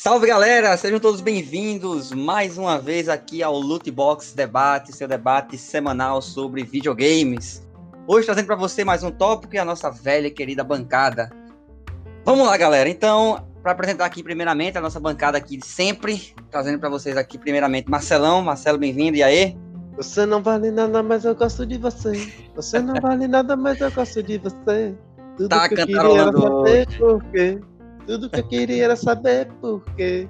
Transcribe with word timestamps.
Salve 0.00 0.28
galera, 0.28 0.76
sejam 0.76 1.00
todos 1.00 1.20
bem-vindos 1.20 2.12
mais 2.12 2.56
uma 2.56 2.78
vez 2.78 3.08
aqui 3.08 3.42
ao 3.42 3.58
Loot 3.58 3.90
Box 3.90 4.32
Debate, 4.32 4.92
seu 4.92 5.08
debate 5.08 5.58
semanal 5.58 6.22
sobre 6.22 6.62
videogames. 6.62 7.66
Hoje 8.06 8.24
trazendo 8.24 8.46
para 8.46 8.54
você 8.54 8.84
mais 8.84 9.02
um 9.02 9.10
tópico 9.10 9.56
e 9.56 9.58
a 9.58 9.64
nossa 9.64 9.90
velha 9.90 10.28
e 10.28 10.30
querida 10.30 10.62
bancada. 10.62 11.28
Vamos 12.24 12.46
lá, 12.46 12.56
galera. 12.56 12.88
Então, 12.88 13.44
para 13.60 13.72
apresentar 13.72 14.04
aqui 14.04 14.22
primeiramente 14.22 14.78
a 14.78 14.80
nossa 14.80 15.00
bancada 15.00 15.36
aqui 15.36 15.56
de 15.56 15.66
sempre, 15.66 16.32
trazendo 16.48 16.78
para 16.78 16.88
vocês 16.88 17.16
aqui 17.16 17.36
primeiramente 17.36 17.90
Marcelão. 17.90 18.40
Marcelo, 18.40 18.78
bem-vindo. 18.78 19.16
E 19.16 19.22
aí? 19.24 19.58
Você 19.96 20.24
não 20.24 20.40
vale 20.40 20.70
nada, 20.70 21.02
mas 21.02 21.24
eu 21.24 21.34
gosto 21.34 21.66
de 21.66 21.76
você. 21.76 22.32
Você 22.54 22.78
não 22.78 22.94
vale 23.02 23.26
nada, 23.26 23.56
mas 23.56 23.80
eu 23.80 23.90
gosto 23.90 24.22
de 24.22 24.38
você. 24.38 24.94
Tudo 25.36 25.48
Tá 25.48 25.68
que 25.68 25.74
eu 25.74 25.86
queria 25.86 26.24
saber 26.24 26.98
por 26.98 27.24
quê. 27.32 27.60
Tudo 28.08 28.30
que 28.30 28.40
eu 28.40 28.48
queria 28.48 28.84
era 28.84 28.96
saber 28.96 29.48
por 29.60 29.84
quê. 29.94 30.26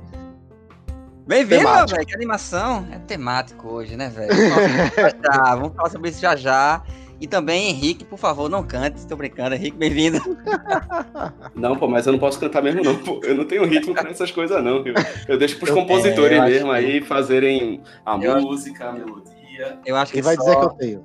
Bem-vindo, 1.28 1.62
velho. 1.88 2.04
Que 2.06 2.14
animação. 2.14 2.84
É 2.90 2.98
temático 2.98 3.68
hoje, 3.72 3.96
né, 3.96 4.08
velho? 4.10 4.30
Vamos 4.34 4.56
falar 4.56 4.90
sobre 4.90 5.28
isso 5.28 5.30
já 5.30 5.44
já. 5.44 5.54
Vamos 5.54 5.76
falar 5.76 5.90
sobre 5.90 6.08
isso 6.10 6.20
já 6.20 6.36
já. 6.36 6.82
E 7.20 7.26
também, 7.28 7.68
Henrique, 7.70 8.04
por 8.04 8.18
favor, 8.18 8.48
não 8.50 8.64
cante. 8.64 8.98
Estou 8.98 9.16
brincando. 9.16 9.54
Henrique, 9.54 9.76
bem-vindo. 9.76 10.18
Não, 11.54 11.76
pô, 11.76 11.86
mas 11.88 12.06
eu 12.06 12.12
não 12.12 12.18
posso 12.20 12.38
cantar 12.38 12.62
mesmo, 12.62 12.82
não. 12.84 12.96
Pô. 12.96 13.20
Eu 13.24 13.34
não 13.36 13.44
tenho 13.44 13.64
ritmo 13.64 13.92
pra 13.92 14.08
essas 14.10 14.30
coisas, 14.30 14.62
não. 14.62 14.82
viu? 14.84 14.94
Eu 15.26 15.36
deixo 15.38 15.56
pros 15.58 15.70
Eu- 15.70 15.74
compositores 15.76 16.32
é, 16.38 16.40
eu 16.40 16.44
mesmo 16.44 16.68
que- 16.70 16.74
aí 16.76 17.00
fazerem 17.02 17.82
a 18.06 18.16
Eu 18.16 18.34
acho- 18.36 18.46
música, 18.46 18.88
a 18.88 18.92
melodia. 18.92 19.78
Eu 19.84 19.96
acho 19.96 20.12
que 20.12 20.18
Quem 20.18 20.22
vai 20.22 20.36
só 20.36 20.42
dizer 20.42 20.56
que 20.56 20.64
eu 20.64 20.70
tenho? 20.70 21.04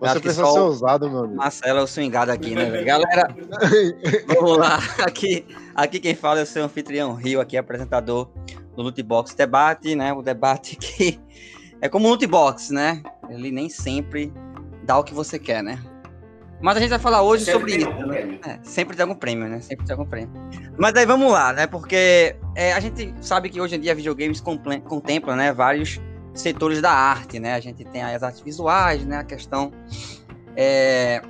Você 0.00 0.20
precisa 0.20 0.44
ser 0.46 0.58
o- 0.58 0.64
ousado, 0.64 1.10
meu 1.10 1.20
amigo. 1.20 1.36
Marcelo 1.36 1.78
é 1.78 1.82
o 1.82 1.86
swingado 1.86 2.32
aqui, 2.32 2.54
né? 2.54 2.82
Galera, 2.82 3.34
vamos 4.26 4.56
lá. 4.58 4.78
Aqui, 5.04 5.46
aqui 5.74 6.00
quem 6.00 6.14
fala 6.14 6.40
é 6.40 6.42
o 6.42 6.46
seu 6.46 6.64
anfitrião 6.64 7.14
Rio, 7.14 7.40
aqui 7.40 7.56
apresentador 7.56 8.30
do 8.76 8.82
Loot 8.82 9.02
Box 9.02 9.34
Debate, 9.34 9.94
né? 9.94 10.12
O 10.12 10.22
debate 10.22 10.76
que 10.76 11.20
é 11.80 11.88
como 11.88 12.06
um 12.06 12.10
loot 12.10 12.26
box, 12.26 12.70
né? 12.72 13.02
Ele 13.28 13.50
nem 13.50 13.68
sempre 13.68 14.32
dá 14.84 14.98
o 14.98 15.04
que 15.04 15.14
você 15.14 15.38
quer, 15.38 15.62
né? 15.62 15.78
Mas 16.62 16.76
a 16.76 16.80
gente 16.80 16.90
vai 16.90 16.98
falar 16.98 17.22
hoje 17.22 17.50
sobre 17.50 17.72
Sempre 17.72 17.82
isso. 17.82 17.90
tem 17.90 18.02
algum 18.02 18.08
prêmio. 18.12 18.40
É, 18.44 18.58
sempre 18.62 18.96
tem 18.96 19.02
algum 19.02 19.14
prêmio, 19.14 19.48
né? 19.48 19.60
Sempre 19.62 19.86
tem 19.86 19.92
algum 19.94 20.04
prêmio. 20.04 20.30
Mas 20.76 20.92
daí 20.92 21.06
vamos 21.06 21.32
lá, 21.32 21.54
né? 21.54 21.66
Porque 21.66 22.36
é, 22.54 22.74
a 22.74 22.80
gente 22.80 23.14
sabe 23.22 23.48
que 23.48 23.58
hoje 23.60 23.76
em 23.76 23.80
dia 23.80 23.94
videogames 23.94 24.42
contemplam, 24.42 25.36
né, 25.36 25.54
vários 25.54 25.98
setores 26.34 26.80
da 26.80 26.92
arte, 26.92 27.38
né? 27.38 27.54
A 27.54 27.60
gente 27.60 27.84
tem 27.84 28.02
as 28.02 28.22
artes 28.22 28.40
visuais, 28.40 29.04
né? 29.04 29.18
A 29.18 29.24
questão 29.24 29.72
é, 30.56 31.22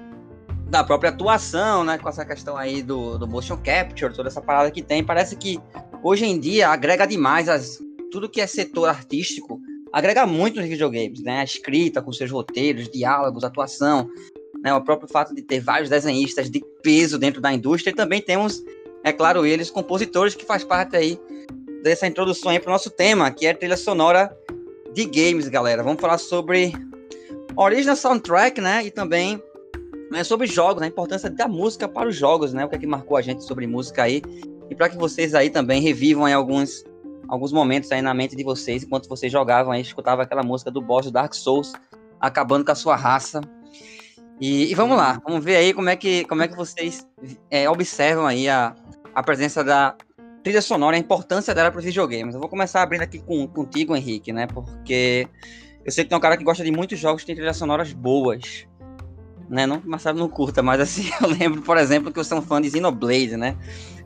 da 0.68 0.84
própria 0.84 1.10
atuação, 1.10 1.84
né? 1.84 1.98
Com 1.98 2.08
essa 2.08 2.24
questão 2.24 2.56
aí 2.56 2.82
do, 2.82 3.18
do 3.18 3.26
motion 3.26 3.56
capture, 3.56 4.14
toda 4.14 4.28
essa 4.28 4.40
parada 4.40 4.70
que 4.70 4.82
tem. 4.82 5.02
Parece 5.04 5.36
que 5.36 5.60
hoje 6.02 6.24
em 6.24 6.38
dia 6.38 6.68
agrega 6.68 7.06
demais 7.06 7.48
as, 7.48 7.78
tudo 8.10 8.28
que 8.28 8.40
é 8.40 8.46
setor 8.46 8.88
artístico, 8.88 9.60
agrega 9.92 10.26
muito 10.26 10.60
nos 10.60 10.68
videogames, 10.68 11.22
né? 11.22 11.40
A 11.40 11.44
escrita 11.44 12.02
com 12.02 12.12
seus 12.12 12.30
roteiros, 12.30 12.88
diálogos, 12.88 13.44
atuação, 13.44 14.08
né? 14.62 14.72
O 14.74 14.80
próprio 14.82 15.08
fato 15.08 15.34
de 15.34 15.42
ter 15.42 15.60
vários 15.60 15.90
desenhistas 15.90 16.50
de 16.50 16.62
peso 16.82 17.18
dentro 17.18 17.40
da 17.40 17.52
indústria 17.52 17.90
e 17.90 17.94
também 17.94 18.20
temos, 18.20 18.62
é 19.02 19.12
claro, 19.12 19.44
eles, 19.46 19.70
compositores 19.70 20.34
que 20.34 20.44
faz 20.44 20.64
parte 20.64 20.96
aí 20.96 21.18
dessa 21.82 22.06
introdução 22.06 22.50
aí 22.50 22.60
para 22.60 22.68
o 22.68 22.72
nosso 22.72 22.90
tema, 22.90 23.30
que 23.30 23.46
é 23.46 23.50
a 23.50 23.54
trilha 23.54 23.76
sonora 23.76 24.36
de 24.92 25.04
games, 25.04 25.48
galera. 25.48 25.82
Vamos 25.82 26.00
falar 26.00 26.18
sobre 26.18 26.72
original 27.56 27.96
soundtrack, 27.96 28.60
né? 28.60 28.84
E 28.84 28.90
também 28.90 29.42
né, 30.10 30.24
sobre 30.24 30.46
jogos, 30.46 30.80
né, 30.80 30.86
a 30.86 30.90
importância 30.90 31.30
da 31.30 31.46
música 31.46 31.88
para 31.88 32.08
os 32.08 32.16
jogos, 32.16 32.52
né? 32.52 32.64
O 32.64 32.68
que 32.68 32.76
é 32.76 32.78
que 32.78 32.86
marcou 32.86 33.16
a 33.16 33.22
gente 33.22 33.44
sobre 33.44 33.66
música 33.66 34.02
aí. 34.02 34.22
E 34.68 34.74
para 34.74 34.88
que 34.88 34.96
vocês 34.96 35.34
aí 35.34 35.50
também 35.50 35.80
revivam 35.80 36.24
aí 36.24 36.32
alguns, 36.32 36.84
alguns 37.28 37.52
momentos 37.52 37.90
aí 37.92 38.02
na 38.02 38.12
mente 38.12 38.36
de 38.36 38.44
vocês, 38.44 38.82
enquanto 38.82 39.08
vocês 39.08 39.30
jogavam 39.30 39.72
aí, 39.72 39.80
escutavam 39.80 40.22
aquela 40.22 40.42
música 40.42 40.70
do 40.70 40.80
boss 40.80 41.06
do 41.06 41.12
Dark 41.12 41.34
Souls, 41.34 41.72
acabando 42.20 42.64
com 42.64 42.72
a 42.72 42.76
sua 42.76 42.96
raça. 42.96 43.40
E, 44.40 44.70
e 44.70 44.74
vamos 44.74 44.96
lá, 44.96 45.20
vamos 45.26 45.44
ver 45.44 45.56
aí 45.56 45.74
como 45.74 45.88
é 45.88 45.96
que, 45.96 46.24
como 46.24 46.42
é 46.42 46.48
que 46.48 46.56
vocês 46.56 47.06
é, 47.50 47.68
observam 47.68 48.26
aí 48.26 48.48
a, 48.48 48.74
a 49.14 49.22
presença 49.22 49.62
da 49.62 49.94
trilha 50.42 50.62
sonora, 50.62 50.96
a 50.96 50.98
importância 50.98 51.54
dela 51.54 51.70
para 51.70 51.78
os 51.78 51.84
videogames. 51.84 52.34
Eu 52.34 52.40
vou 52.40 52.48
começar 52.48 52.82
abrindo 52.82 53.02
aqui 53.02 53.18
com, 53.18 53.46
contigo, 53.46 53.94
Henrique, 53.96 54.32
né? 54.32 54.46
Porque 54.46 55.28
eu 55.84 55.90
sei 55.92 56.04
que 56.04 56.10
tem 56.10 56.18
um 56.18 56.20
cara 56.20 56.36
que 56.36 56.44
gosta 56.44 56.64
de 56.64 56.70
muitos 56.70 56.98
jogos 56.98 57.22
que 57.22 57.26
tem 57.26 57.34
trilhas 57.36 57.56
sonoras 57.56 57.92
boas. 57.92 58.66
Né? 59.48 59.66
Não 59.66 59.80
que 59.80 59.86
o 59.86 59.90
Marcelo 59.90 60.18
não 60.18 60.28
curta, 60.28 60.62
mas 60.62 60.80
assim, 60.80 61.10
eu 61.20 61.28
lembro, 61.28 61.62
por 61.62 61.76
exemplo, 61.76 62.12
que 62.12 62.18
eu 62.18 62.24
sou 62.24 62.38
um 62.38 62.42
fã 62.42 62.60
de 62.60 62.70
Xenoblade, 62.70 63.36
né? 63.36 63.56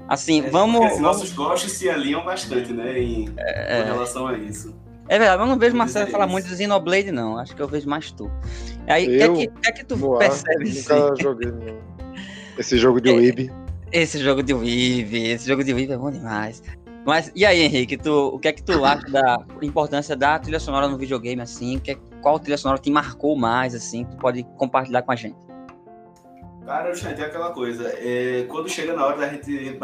Assim, 0.09 0.45
É, 0.45 0.51
vamos. 0.51 0.77
porque 0.81 0.89
vamos- 0.97 1.03
Nossos 1.03 1.33
gostos 1.33 1.73
se 1.73 1.89
alinham 1.89 2.25
bastante, 2.25 2.73
né? 2.73 2.99
Em, 2.99 3.27
com 3.27 3.35
relação 3.93 4.27
a 4.27 4.37
isso. 4.39 4.75
É 5.07 5.19
verdade, 5.19 5.43
eu 5.43 5.47
não 5.47 5.59
vejo 5.59 5.75
o 5.75 5.79
Marcelo 5.79 6.11
falar 6.11 6.27
muito 6.27 6.49
de 6.49 6.57
Xenoblade, 6.57 7.13
não. 7.13 7.37
Acho 7.39 7.55
que 7.55 7.61
eu 7.61 7.69
vejo 7.69 7.87
mais 7.89 8.11
tu. 8.11 8.31
Aí, 8.87 9.05
o 9.07 9.11
que, 9.11 9.23
é 9.23 9.29
que, 9.29 9.61
que 9.61 9.69
é 9.69 9.73
que 9.73 9.85
tu 9.85 9.97
Boa, 9.97 10.19
percebe 10.19 10.65
assim? 10.69 10.79
Nunca 10.95 11.23
joguei 11.23 11.51
não. 11.51 11.79
esse 12.59 12.79
jogo 12.79 13.01
de 13.03 13.11
É. 13.11 13.15
Esse 13.95 14.19
jogo 14.19 14.43
de 14.43 14.53
Weave, 14.53 15.29
esse 15.31 15.47
jogo 15.47 15.63
de 15.63 15.73
Weave 15.73 15.93
é 15.93 15.97
bom 15.97 16.11
demais. 16.11 16.61
Mas 17.07 17.31
e 17.33 17.47
aí, 17.47 17.61
Henrique, 17.61 17.97
tu, 17.97 18.31
o 18.35 18.41
que 18.41 18.49
é 18.49 18.53
que 18.53 18.61
tu 18.61 18.85
acha 18.85 19.09
da 19.09 19.39
importância 19.63 20.17
da 20.17 20.37
trilha 20.37 20.59
sonora 20.59 20.89
no 20.89 20.99
videogame, 20.99 21.41
assim? 21.41 21.79
Que 21.79 21.93
é- 21.93 21.99
qual 22.21 22.41
trilha 22.41 22.59
sonora 22.59 22.81
te 22.81 22.91
marcou 22.91 23.37
mais, 23.37 23.73
assim? 23.73 24.05
que 24.05 24.11
Tu 24.11 24.17
pode 24.17 24.43
compartilhar 24.59 25.03
com 25.03 25.13
a 25.13 25.15
gente. 25.15 25.37
Cara, 26.67 26.93
gente, 26.93 27.21
é 27.23 27.27
aquela 27.27 27.53
coisa. 27.53 27.89
é, 27.97 28.45
quando 28.49 28.69
chega 28.69 28.95
na 28.95 29.07
hora 29.07 29.17
da 29.17 29.29
gente 29.29 29.79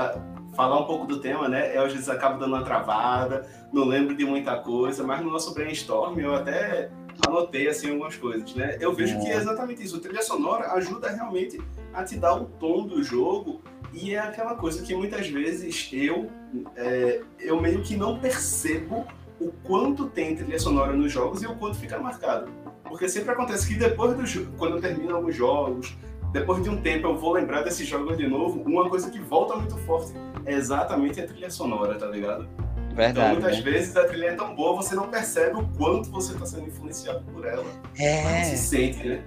falar 0.57 0.81
um 0.81 0.87
pouco 0.87 1.07
do 1.07 1.21
tema, 1.21 1.49
né? 1.49 1.77
Eu 1.77 1.85
às 1.85 1.93
vezes 1.93 2.09
acabo 2.09 2.37
dando 2.37 2.55
uma 2.57 2.65
travada, 2.65 3.47
não 3.73 3.85
lembro 3.85 4.17
de 4.17 4.25
muita 4.25 4.57
coisa, 4.57 5.05
mas 5.05 5.25
no 5.25 5.31
nosso 5.31 5.55
brainstorm 5.55 6.19
eu 6.19 6.35
até 6.35 6.91
anotei 7.29 7.69
assim 7.69 7.91
algumas 7.91 8.17
coisas, 8.17 8.57
né? 8.57 8.77
Eu 8.81 8.93
vejo 8.93 9.21
que 9.21 9.31
é 9.31 9.37
exatamente 9.37 9.85
isso. 9.85 9.99
A 9.99 10.01
trilha 10.01 10.23
sonora 10.23 10.73
ajuda 10.73 11.11
realmente 11.11 11.63
a 11.95 12.03
te 12.03 12.17
dar 12.17 12.35
o 12.35 12.47
tom 12.47 12.89
do 12.89 13.05
jogo 13.05 13.61
e 13.93 14.15
é 14.15 14.19
aquela 14.19 14.55
coisa 14.55 14.83
que 14.83 14.95
muitas 14.95 15.29
vezes 15.29 15.89
eu 15.93 16.31
é, 16.77 17.21
eu 17.39 17.61
meio 17.61 17.83
que 17.83 17.97
não 17.97 18.19
percebo 18.19 19.07
o 19.41 19.51
quanto 19.65 20.07
tem 20.09 20.37
trilha 20.37 20.59
sonora 20.59 20.93
nos 20.93 21.11
jogos 21.11 21.43
e 21.43 21.47
o 21.47 21.55
quanto 21.57 21.77
fica 21.79 21.99
marcado. 21.99 22.51
Porque 22.85 23.09
sempre 23.09 23.31
acontece 23.33 23.67
que 23.69 23.75
depois 23.75 24.17
do 24.17 24.27
jogo, 24.27 24.49
quando 24.59 24.77
eu 24.77 24.81
termino 24.81 25.15
alguns 25.15 25.35
jogos, 25.35 25.97
depois 26.33 26.63
de 26.63 26.69
um 26.69 26.81
tempo 26.81 27.07
eu 27.07 27.17
vou 27.17 27.33
lembrar 27.33 27.63
desses 27.63 27.87
jogos 27.87 28.19
de 28.19 28.27
novo, 28.27 28.63
uma 28.63 28.89
coisa 28.89 29.11
que 29.11 29.19
volta 29.21 29.57
muito 29.57 29.77
forte 29.79 30.13
é 30.45 30.55
exatamente 30.55 31.21
a 31.21 31.27
trilha 31.27 31.51
sonora, 31.51 31.95
tá 31.97 32.07
ligado? 32.07 32.49
então 32.91 32.97
Verdade. 32.97 33.33
muitas 33.41 33.57
né? 33.59 33.63
vezes 33.71 33.97
a 33.97 34.05
trilha 34.05 34.27
é 34.27 34.35
tão 34.35 34.55
boa, 34.55 34.77
você 34.77 34.95
não 34.95 35.09
percebe 35.09 35.57
o 35.57 35.67
quanto 35.79 36.11
você 36.11 36.33
está 36.35 36.45
sendo 36.45 36.67
influenciado 36.67 37.23
por 37.33 37.47
ela. 37.47 37.65
Mas 37.99 38.01
É. 38.01 38.45
se 38.45 38.59
sente, 38.59 39.07
né? 39.07 39.23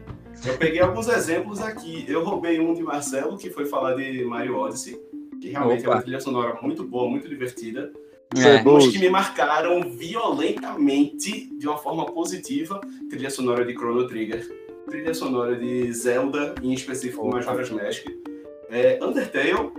Eu 0.46 0.58
peguei 0.58 0.82
alguns 0.82 1.08
exemplos 1.08 1.62
aqui. 1.62 2.06
Eu 2.08 2.24
roubei 2.24 2.60
um 2.60 2.74
de 2.74 2.84
Marcelo, 2.84 3.38
que 3.38 3.50
foi 3.50 3.66
falar 3.66 3.96
de 3.96 4.24
Mario 4.26 4.58
Odyssey, 4.58 5.00
que 5.42 5.50
realmente 5.50 5.84
é 5.84 5.88
Opa. 5.88 5.98
uma 5.98 6.02
trilha 6.02 6.20
sonora 6.20 6.58
muito 6.62 6.84
boa, 6.84 7.10
muito 7.10 7.28
divertida. 7.30 7.92
É. 8.36 8.58
Alguns 8.58 8.88
que 8.88 8.98
me 8.98 9.10
marcaram 9.10 9.82
violentamente, 9.96 11.50
de 11.58 11.68
uma 11.68 11.78
forma 11.78 12.06
positiva, 12.06 12.82
trilha 13.10 13.30
sonora 13.30 13.64
de 13.64 13.74
Chrono 13.74 14.08
Trigger, 14.08 14.48
trilha 14.90 15.14
sonora 15.14 15.56
de 15.56 15.92
Zelda, 15.94 16.56
em 16.62 16.74
específico 16.74 17.28
Majora's 17.28 17.70
Mask, 17.70 18.06
é, 18.70 19.00
Undertale, 19.04 19.72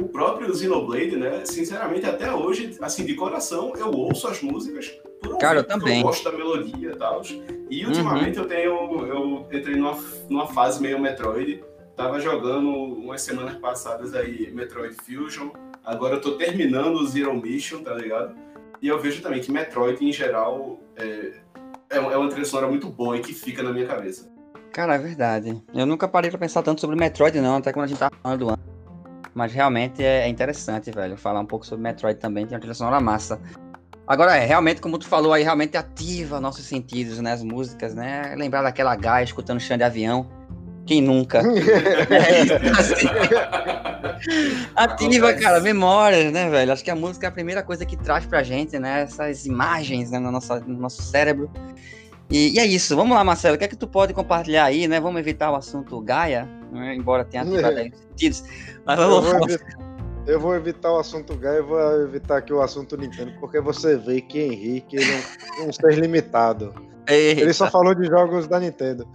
o 0.00 0.08
próprio 0.08 0.54
Xenoblade, 0.54 1.16
né? 1.16 1.44
Sinceramente, 1.44 2.06
até 2.06 2.32
hoje, 2.32 2.76
assim, 2.80 3.04
de 3.04 3.14
coração, 3.14 3.72
eu 3.76 3.90
ouço 3.90 4.28
as 4.28 4.42
músicas 4.42 4.88
por 5.20 5.28
ouvir, 5.28 5.40
Cara, 5.40 5.60
eu 5.60 5.64
também. 5.64 5.94
Uhum. 5.94 6.00
Eu 6.00 6.04
gosto 6.04 6.24
da 6.24 6.36
melodia 6.36 6.90
e 6.90 6.96
tal. 6.96 7.22
E 7.70 7.86
ultimamente 7.86 8.38
eu 8.38 8.46
tenho, 8.46 9.06
eu 9.06 9.46
entrei 9.52 9.76
numa, 9.76 9.98
numa 10.28 10.46
fase 10.48 10.80
meio 10.80 10.98
Metroid, 10.98 11.62
tava 11.96 12.18
jogando 12.20 12.68
umas 12.68 13.22
semanas 13.22 13.56
passadas 13.56 14.14
aí 14.14 14.50
Metroid 14.52 14.96
Fusion, 15.04 15.50
agora 15.84 16.16
eu 16.16 16.20
tô 16.20 16.32
terminando 16.32 16.96
o 16.96 17.06
Zero 17.06 17.34
Mission, 17.34 17.82
tá 17.82 17.94
ligado? 17.94 18.34
E 18.80 18.88
eu 18.88 18.98
vejo 18.98 19.20
também 19.20 19.40
que 19.40 19.52
Metroid, 19.52 20.02
em 20.02 20.12
geral, 20.12 20.80
é, 20.96 21.32
é 21.90 21.96
é 21.96 22.16
uma 22.16 22.28
trilha 22.30 22.46
sonora 22.46 22.68
muito 22.68 22.88
boa 22.88 23.16
e 23.16 23.20
que 23.20 23.34
fica 23.34 23.62
na 23.62 23.72
minha 23.72 23.86
cabeça. 23.86 24.30
Cara, 24.72 24.94
é 24.94 24.98
verdade. 24.98 25.62
Eu 25.74 25.84
nunca 25.84 26.08
parei 26.08 26.30
pra 26.30 26.38
pensar 26.38 26.62
tanto 26.62 26.80
sobre 26.80 26.96
Metroid, 26.96 27.38
não, 27.40 27.56
até 27.56 27.72
quando 27.72 27.84
a 27.84 27.88
gente 27.88 27.98
tava 27.98 28.14
falando 28.22 28.38
do 28.38 28.48
ano. 28.48 28.69
Mas 29.40 29.54
realmente 29.54 30.04
é 30.04 30.26
é 30.26 30.28
interessante, 30.28 30.90
velho, 30.90 31.16
falar 31.16 31.40
um 31.40 31.46
pouco 31.46 31.64
sobre 31.64 31.82
Metroid 31.82 32.20
também, 32.20 32.44
tem 32.44 32.54
uma 32.54 32.60
trilha 32.60 32.74
sonora 32.74 33.00
massa. 33.00 33.40
Agora, 34.06 34.36
é, 34.36 34.44
realmente, 34.44 34.82
como 34.82 34.98
tu 34.98 35.06
falou 35.06 35.32
aí, 35.32 35.42
realmente 35.42 35.78
ativa 35.78 36.38
nossos 36.38 36.66
sentidos, 36.66 37.20
né, 37.20 37.32
as 37.32 37.42
músicas, 37.42 37.94
né? 37.94 38.34
Lembrar 38.36 38.60
daquela 38.60 38.94
gaia 38.94 39.24
escutando 39.24 39.58
chão 39.58 39.78
de 39.78 39.82
avião. 39.82 40.28
Quem 40.84 41.00
nunca? 41.00 41.40
É, 42.10 42.70
assim, 42.78 43.06
ativa, 44.76 45.32
cara, 45.32 45.58
memórias, 45.60 46.30
né, 46.30 46.50
velho? 46.50 46.70
Acho 46.70 46.84
que 46.84 46.90
a 46.90 46.96
música 46.96 47.26
é 47.26 47.28
a 47.28 47.32
primeira 47.32 47.62
coisa 47.62 47.86
que 47.86 47.96
traz 47.96 48.26
pra 48.26 48.42
gente, 48.42 48.78
né? 48.78 49.02
Essas 49.02 49.46
imagens 49.46 50.10
né, 50.10 50.18
no, 50.18 50.30
nosso, 50.30 50.54
no 50.60 50.80
nosso 50.80 51.00
cérebro. 51.00 51.50
E, 52.28 52.56
e 52.56 52.58
é 52.58 52.66
isso. 52.66 52.94
Vamos 52.94 53.16
lá, 53.16 53.24
Marcelo. 53.24 53.54
O 53.54 53.58
que 53.58 53.64
é 53.64 53.68
que 53.68 53.76
tu 53.76 53.86
pode 53.86 54.12
compartilhar 54.12 54.64
aí, 54.64 54.86
né? 54.86 55.00
Vamos 55.00 55.18
evitar 55.18 55.50
o 55.50 55.56
assunto 55.56 55.98
Gaia, 56.02 56.46
né? 56.70 56.94
embora 56.94 57.24
tenha 57.24 57.42
ativado 57.42 57.78
aí 57.78 57.90
os 57.90 57.98
sentidos. 57.98 58.44
Mas 58.84 58.98
Eu 58.98 59.08
vamos, 59.08 59.24
vou, 59.24 59.32
vamos, 59.32 59.54
evitar, 59.54 59.78
eu 60.26 60.40
vou 60.40 60.54
evitar 60.54 60.92
o 60.92 60.98
assunto 60.98 61.36
Gaia 61.36 61.58
e 61.58 61.62
vou 61.62 62.02
evitar 62.02 62.38
aqui 62.38 62.52
o 62.52 62.62
assunto 62.62 62.96
Nintendo, 62.96 63.32
porque 63.40 63.60
você 63.60 63.96
vê 63.96 64.20
que 64.20 64.40
Henrique 64.40 64.96
ele 64.96 65.10
é 65.10 65.62
um, 65.62 65.68
um 65.68 65.72
ser 65.72 65.94
limitado. 65.98 66.74
Eita. 67.06 67.40
Ele 67.40 67.52
só 67.52 67.70
falou 67.70 67.94
de 67.94 68.06
jogos 68.06 68.46
da 68.46 68.60
Nintendo. 68.60 69.06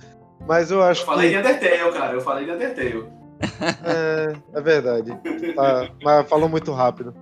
Mas 0.48 0.70
eu 0.72 0.82
acho 0.84 1.02
Eu 1.02 1.06
falei 1.06 1.30
de 1.30 1.36
que. 1.36 1.40
Undertale, 1.40 1.94
cara. 1.94 2.14
Eu 2.14 2.22
falei 2.22 2.46
de 2.46 2.52
Undertale. 2.52 3.06
É, 3.84 4.34
é 4.58 4.62
verdade. 4.62 5.12
Tá, 5.56 5.90
mas 6.02 6.28
falou 6.28 6.50
muito 6.50 6.72
rápido. 6.72 7.14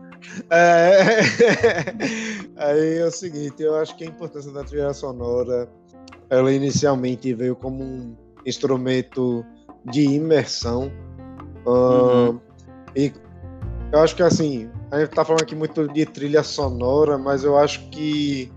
É, 0.50 1.20
Aí 2.56 2.98
é 2.98 3.06
o 3.06 3.12
seguinte, 3.12 3.62
eu 3.62 3.76
acho 3.76 3.96
que 3.98 4.04
a 4.04 4.08
importância 4.08 4.52
da 4.52 4.64
trilha 4.64 4.94
sonora, 4.94 5.68
ela 6.30 6.52
inicialmente 6.52 7.34
veio 7.34 7.56
como 7.56 7.84
um 7.84 8.16
instrumento 8.46 9.46
de 9.86 10.04
imersão. 10.04 10.92
Uhum. 11.66 12.40
E 12.96 13.12
eu 13.92 14.00
acho 14.00 14.16
que 14.16 14.24
assim, 14.24 14.70
a 14.92 15.00
gente 15.00 15.10
tá 15.10 15.24
falando 15.24 15.44
aqui 15.44 15.56
muito 15.56 15.88
de 15.88 16.06
trilha 16.06 16.44
sonora, 16.44 17.18
mas 17.18 17.44
eu 17.44 17.58
acho 17.58 17.90
que 17.90 18.52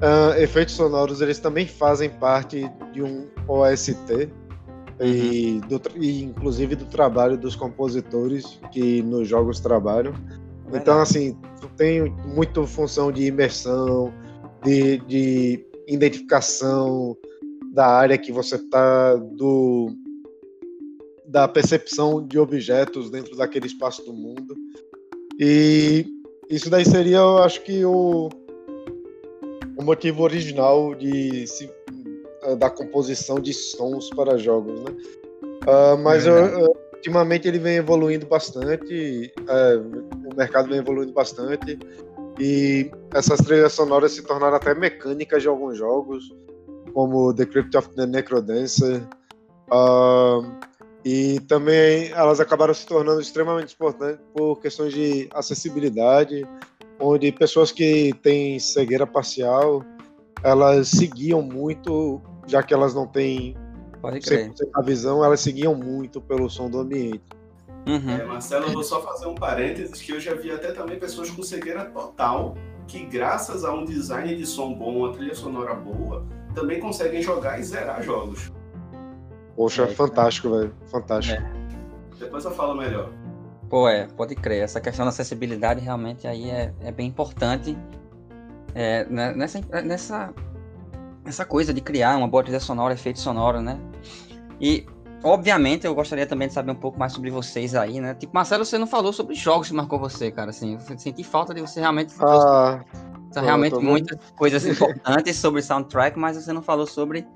ah, 0.00 0.34
efeitos 0.38 0.74
sonoros 0.74 1.20
eles 1.20 1.38
também 1.38 1.66
fazem 1.66 2.10
parte 2.10 2.70
de 2.92 3.02
um 3.02 3.26
OST 3.48 4.30
e, 5.00 5.60
do 5.68 5.80
e 5.96 6.22
inclusive 6.24 6.76
do 6.76 6.84
trabalho 6.86 7.36
dos 7.36 7.56
compositores 7.56 8.60
que 8.72 9.02
nos 9.02 9.28
jogos 9.28 9.60
trabalham. 9.60 10.12
Então, 10.72 11.00
assim, 11.00 11.36
tu 11.60 11.68
tem 11.76 12.10
muito 12.26 12.66
função 12.66 13.10
de 13.10 13.24
imersão, 13.24 14.12
de, 14.62 14.98
de 15.06 15.66
identificação 15.86 17.16
da 17.72 17.86
área 17.86 18.18
que 18.18 18.30
você 18.30 18.58
tá, 18.68 19.14
do 19.16 19.90
da 21.28 21.46
percepção 21.46 22.26
de 22.26 22.38
objetos 22.38 23.10
dentro 23.10 23.36
daquele 23.36 23.66
espaço 23.66 24.02
do 24.04 24.12
mundo. 24.12 24.56
E 25.38 26.06
isso 26.50 26.70
daí 26.70 26.84
seria, 26.84 27.18
eu 27.18 27.38
acho 27.38 27.62
que 27.62 27.84
o, 27.84 28.28
o 29.76 29.82
motivo 29.82 30.22
original 30.22 30.94
de 30.94 31.46
se, 31.46 31.70
da 32.58 32.70
composição 32.70 33.38
de 33.38 33.52
sons 33.52 34.08
para 34.10 34.38
jogos, 34.38 34.80
né? 34.80 34.96
Ah, 35.66 35.96
mas 35.96 36.24
Verdade. 36.24 36.62
eu- 36.62 36.76
ultimamente 36.94 37.46
ele 37.46 37.58
vem 37.60 37.76
evoluindo 37.76 38.26
bastante, 38.26 39.32
eh, 39.48 39.76
o 40.24 40.34
mercado 40.34 40.68
vem 40.68 40.78
evoluindo 40.78 41.12
bastante 41.12 41.78
e 42.40 42.90
essas 43.14 43.38
trilhas 43.38 43.72
sonoras 43.72 44.10
se 44.12 44.22
tornaram 44.22 44.56
até 44.56 44.74
mecânicas 44.74 45.42
de 45.42 45.46
alguns 45.48 45.78
jogos, 45.78 46.24
como 46.92 47.32
The 47.32 47.46
Crypt 47.46 47.76
of 47.76 47.90
the 47.94 48.04
Necrodancer. 48.06 49.00
ah, 49.70 50.40
e 51.04 51.40
também 51.40 52.10
elas 52.10 52.40
acabaram 52.40 52.74
se 52.74 52.86
tornando 52.86 53.20
extremamente 53.20 53.74
importantes 53.74 54.20
por 54.34 54.60
questões 54.60 54.92
de 54.92 55.28
acessibilidade, 55.32 56.46
onde 57.00 57.30
pessoas 57.32 57.70
que 57.70 58.12
têm 58.22 58.58
cegueira 58.58 59.06
parcial, 59.06 59.84
elas 60.42 60.88
seguiam 60.88 61.40
muito, 61.42 62.20
já 62.46 62.62
que 62.62 62.74
elas 62.74 62.94
não 62.94 63.06
têm 63.06 63.56
Pode 64.00 64.20
crer. 64.20 64.50
100% 64.50 64.70
da 64.72 64.82
visão, 64.82 65.24
elas 65.24 65.40
seguiam 65.40 65.74
muito 65.74 66.20
pelo 66.20 66.48
som 66.48 66.70
do 66.70 66.80
ambiente. 66.80 67.22
Uhum. 67.86 68.10
É, 68.10 68.24
Marcelo, 68.24 68.66
eu 68.66 68.72
vou 68.72 68.84
só 68.84 69.00
fazer 69.02 69.26
um 69.26 69.34
parênteses 69.34 70.00
que 70.00 70.12
eu 70.12 70.20
já 70.20 70.34
vi 70.34 70.50
até 70.50 70.72
também 70.72 70.98
pessoas 70.98 71.30
com 71.30 71.42
cegueira 71.42 71.86
total 71.86 72.54
que, 72.86 73.04
graças 73.04 73.64
a 73.64 73.72
um 73.72 73.84
design 73.84 74.34
de 74.34 74.46
som 74.46 74.74
bom, 74.74 74.98
uma 74.98 75.12
trilha 75.12 75.34
sonora 75.34 75.74
boa, 75.74 76.26
também 76.54 76.80
conseguem 76.80 77.22
jogar 77.22 77.58
e 77.58 77.62
zerar 77.62 78.02
jogos. 78.02 78.52
Poxa, 79.58 79.82
É, 79.82 79.86
fantástico, 79.88 80.50
velho. 80.50 80.72
Fantástico. 80.86 81.42
Depois 82.16 82.44
eu 82.44 82.52
falo 82.52 82.76
melhor. 82.76 83.10
Pô, 83.68 83.88
é, 83.88 84.06
pode 84.06 84.36
crer. 84.36 84.62
Essa 84.62 84.80
questão 84.80 85.04
da 85.04 85.08
acessibilidade 85.10 85.80
realmente 85.80 86.28
aí 86.28 86.48
é, 86.48 86.72
é 86.80 86.92
bem 86.92 87.08
importante. 87.08 87.76
É, 88.72 89.04
né, 89.06 89.32
nessa, 89.34 89.60
nessa, 89.82 90.32
essa 91.26 91.44
coisa 91.44 91.74
de 91.74 91.80
criar 91.80 92.16
uma 92.16 92.28
boa 92.28 92.44
trilha 92.44 92.60
sonora, 92.60 92.94
efeito 92.94 93.18
sonoro, 93.18 93.60
né? 93.60 93.76
E, 94.60 94.86
obviamente, 95.24 95.86
eu 95.88 95.94
gostaria 95.94 96.24
também 96.26 96.46
de 96.46 96.54
saber 96.54 96.70
um 96.70 96.76
pouco 96.76 96.96
mais 96.96 97.12
sobre 97.12 97.28
vocês 97.28 97.74
aí, 97.74 98.00
né? 98.00 98.14
Tipo, 98.14 98.34
Marcelo, 98.36 98.64
você 98.64 98.78
não 98.78 98.86
falou 98.86 99.12
sobre 99.12 99.34
jogos 99.34 99.66
que 99.68 99.74
marcou 99.74 99.98
você, 99.98 100.30
cara, 100.30 100.50
assim. 100.50 100.74
Eu 100.88 100.98
senti 100.98 101.24
falta 101.24 101.52
de 101.52 101.60
você 101.60 101.80
realmente 101.80 102.14
Ah, 102.20 102.80
São 103.32 103.42
realmente 103.42 103.72
tô- 103.74 103.80
muitas 103.80 104.16
coisas 104.36 104.64
importantes 104.64 105.36
sobre 105.36 105.62
soundtrack, 105.62 106.16
mas 106.16 106.36
você 106.36 106.52
não 106.52 106.62
falou 106.62 106.86
sobre 106.86 107.26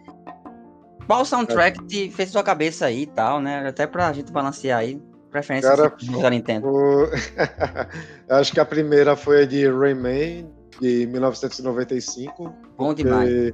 qual 1.07 1.25
soundtrack 1.25 1.85
te 1.87 2.11
fez 2.11 2.31
sua 2.31 2.43
cabeça 2.43 2.87
aí 2.87 3.03
e 3.03 3.07
tal, 3.07 3.41
né? 3.41 3.67
Até 3.69 3.87
pra 3.87 4.13
gente 4.13 4.31
balancear 4.33 4.81
aí. 4.81 5.01
Preferência 5.31 5.71
Cara, 5.75 5.95
da 6.21 6.29
Nintendo. 6.31 6.67
o- 6.69 7.09
acho 8.29 8.53
que 8.53 8.61
a 8.61 8.65
primeira 8.67 9.17
foi 9.17 9.43
a 9.43 9.47
de 9.47 9.67
Rayman, 9.67 10.47
de 10.81 11.07
1995. 11.07 12.53
Bom 12.77 12.93
demais. 12.93 13.53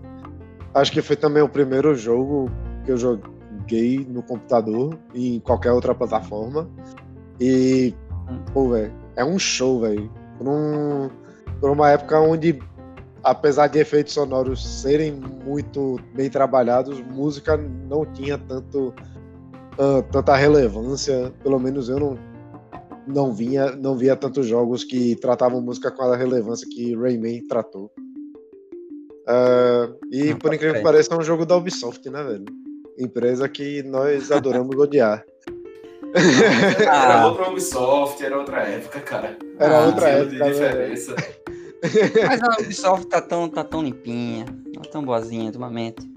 acho 0.74 0.90
que 0.92 1.00
foi 1.02 1.14
também 1.16 1.42
o 1.42 1.48
primeiro 1.48 1.94
jogo 1.94 2.50
que 2.84 2.90
eu 2.90 2.96
joguei 2.96 4.04
no 4.08 4.22
computador 4.24 4.98
e 5.14 5.36
em 5.36 5.40
qualquer 5.40 5.70
outra 5.72 5.94
plataforma. 5.94 6.68
E, 7.40 7.94
pô, 8.52 8.70
velho, 8.70 8.92
é 9.14 9.24
um 9.24 9.38
show, 9.38 9.80
velho. 9.80 10.10
Por, 10.36 10.48
um, 10.48 11.08
por 11.60 11.70
uma 11.70 11.90
época 11.90 12.18
onde, 12.20 12.58
apesar 13.22 13.66
de 13.68 13.78
efeitos 13.78 14.14
sonoros 14.14 14.64
serem 14.66 15.12
muito 15.12 15.96
bem 16.14 16.28
trabalhados, 16.30 17.00
música 17.00 17.56
não 17.56 18.04
tinha 18.06 18.38
tanto, 18.38 18.94
ah, 19.78 20.02
tanta 20.10 20.34
relevância. 20.36 21.32
Pelo 21.42 21.58
menos 21.58 21.88
eu 21.88 21.98
não, 21.98 22.18
não, 23.06 23.32
vinha, 23.32 23.72
não 23.72 23.96
via 23.96 24.16
tantos 24.16 24.46
jogos 24.46 24.84
que 24.84 25.16
tratavam 25.16 25.60
música 25.60 25.90
com 25.90 26.02
a 26.02 26.16
relevância 26.16 26.66
que 26.70 26.94
Rayman 26.96 27.46
tratou. 27.48 27.90
Ah, 29.26 29.88
e 30.10 30.30
Não, 30.30 30.38
por 30.38 30.54
incrível 30.54 30.76
que 30.76 30.82
pareça, 30.82 31.14
é 31.14 31.18
um 31.18 31.22
jogo 31.22 31.44
da 31.44 31.56
Ubisoft, 31.56 32.08
né, 32.08 32.22
velho? 32.22 32.44
Empresa 32.98 33.48
que 33.48 33.82
nós 33.82 34.32
adoramos 34.32 34.74
odiar. 34.80 35.24
Era 36.80 37.20
Ah. 37.20 37.26
outra 37.26 37.50
Ubisoft, 37.50 38.24
era 38.24 38.38
outra 38.38 38.62
época, 38.62 39.00
cara. 39.00 39.36
Era 39.58 39.78
Ah, 39.78 39.86
outra 39.86 40.00
Zero 40.06 40.30
de 40.30 40.36
época, 40.42 40.54
né, 40.60 40.72
velho? 40.72 40.94
Mas 41.82 42.42
a 42.42 42.56
Ubisoft 42.62 43.06
tá 43.06 43.20
tão, 43.20 43.48
tá 43.48 43.62
tão 43.64 43.82
limpinha, 43.82 44.46
tá 44.74 44.80
tão 44.90 45.04
boazinha 45.04 45.44
ultimamente. 45.46 46.08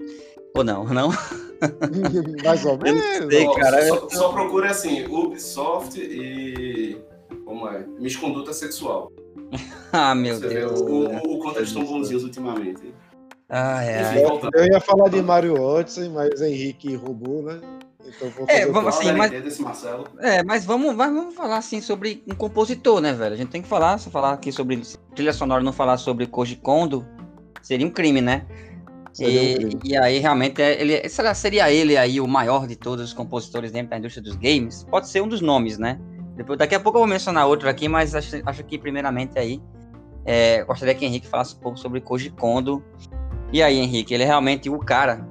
Ou 0.54 0.62
não, 0.64 0.84
não? 0.84 1.10
Mais 2.44 2.64
ou 2.64 2.72
Eu 2.72 2.78
menos. 2.78 3.02
sei, 3.32 3.46
Ó, 3.46 3.54
cara. 3.54 3.86
só, 3.88 3.94
eu- 3.96 4.10
só 4.10 4.32
procura 4.32 4.70
assim, 4.70 5.06
Ubisoft 5.06 5.98
e. 5.98 6.98
Como 7.44 7.68
é? 7.68 7.84
Misconduta 7.98 8.52
sexual. 8.52 9.10
Ah, 9.94 10.14
meu 10.14 10.36
Você 10.36 10.48
vê 10.48 10.54
Deus. 10.60 10.80
o, 10.80 10.84
o, 10.86 11.16
o 11.34 11.38
quanto 11.40 11.58
eles 11.58 11.68
estão 11.68 11.84
bonzinhos 11.84 12.24
ultimamente. 12.24 12.94
Ah, 13.50 13.84
é. 13.84 14.00
Enfim, 14.00 14.26
voltando. 14.26 14.54
Eu 14.56 14.64
ia 14.64 14.80
falar 14.80 15.10
de 15.10 15.20
Mario 15.20 15.60
Odyssey, 15.60 16.08
mas 16.08 16.40
Henrique 16.40 16.94
roubou, 16.96 17.42
né? 17.42 17.60
Então 18.06 18.28
vou 18.30 18.46
É, 18.48 18.66
vamos 18.66 18.94
assim, 18.96 19.12
mas-. 19.12 19.32
É, 20.20 20.42
mas 20.42 20.64
vamos, 20.64 20.94
mas 20.94 21.12
vamos 21.12 21.34
falar 21.34 21.56
assim 21.58 21.80
sobre 21.80 22.22
um 22.30 22.34
compositor, 22.34 23.00
né, 23.00 23.12
velho? 23.12 23.34
A 23.34 23.36
gente 23.36 23.50
tem 23.50 23.62
que 23.62 23.68
falar, 23.68 23.98
se 23.98 24.10
falar 24.10 24.32
aqui 24.32 24.50
sobre 24.52 24.80
trilha 25.14 25.32
sonora, 25.32 25.62
não 25.62 25.72
falar 25.72 25.96
sobre 25.98 26.26
Koji 26.26 26.56
Kondo, 26.56 27.06
seria 27.62 27.86
um 27.86 27.90
crime, 27.90 28.20
né? 28.20 28.44
Um 29.20 29.24
E, 29.24 29.54
crime. 29.54 29.80
e 29.84 29.96
aí 29.96 30.18
realmente 30.18 30.60
é- 30.62 30.80
ele 30.80 31.08
será 31.08 31.34
seria 31.34 31.70
ele 31.70 31.96
aí 31.96 32.20
o 32.20 32.26
maior 32.26 32.66
de 32.66 32.76
todos 32.76 33.04
os 33.04 33.12
compositores 33.12 33.70
dentro 33.70 33.90
da 33.90 33.98
indústria 33.98 34.22
dos 34.22 34.36
games? 34.36 34.84
Pode 34.84 35.08
ser 35.08 35.20
um 35.22 35.28
dos 35.28 35.40
nomes, 35.40 35.78
né? 35.78 35.98
Depois, 36.34 36.58
daqui 36.58 36.74
a 36.74 36.80
pouco 36.80 36.96
eu 36.96 37.02
vou 37.02 37.08
mencionar 37.08 37.46
outro 37.46 37.68
aqui, 37.68 37.88
mas 37.88 38.14
acho, 38.14 38.40
acho 38.46 38.64
que 38.64 38.78
primeiramente 38.78 39.38
aí 39.38 39.60
é, 40.24 40.64
gostaria 40.64 40.94
que 40.94 41.04
o 41.04 41.06
Henrique 41.06 41.26
falasse 41.26 41.54
um 41.54 41.58
pouco 41.58 41.78
sobre 41.78 42.00
Koji 42.00 42.30
Kondo. 42.30 42.82
E 43.52 43.62
aí, 43.62 43.78
Henrique, 43.78 44.14
ele 44.14 44.22
é 44.22 44.26
realmente 44.26 44.70
o 44.70 44.78
cara. 44.78 45.28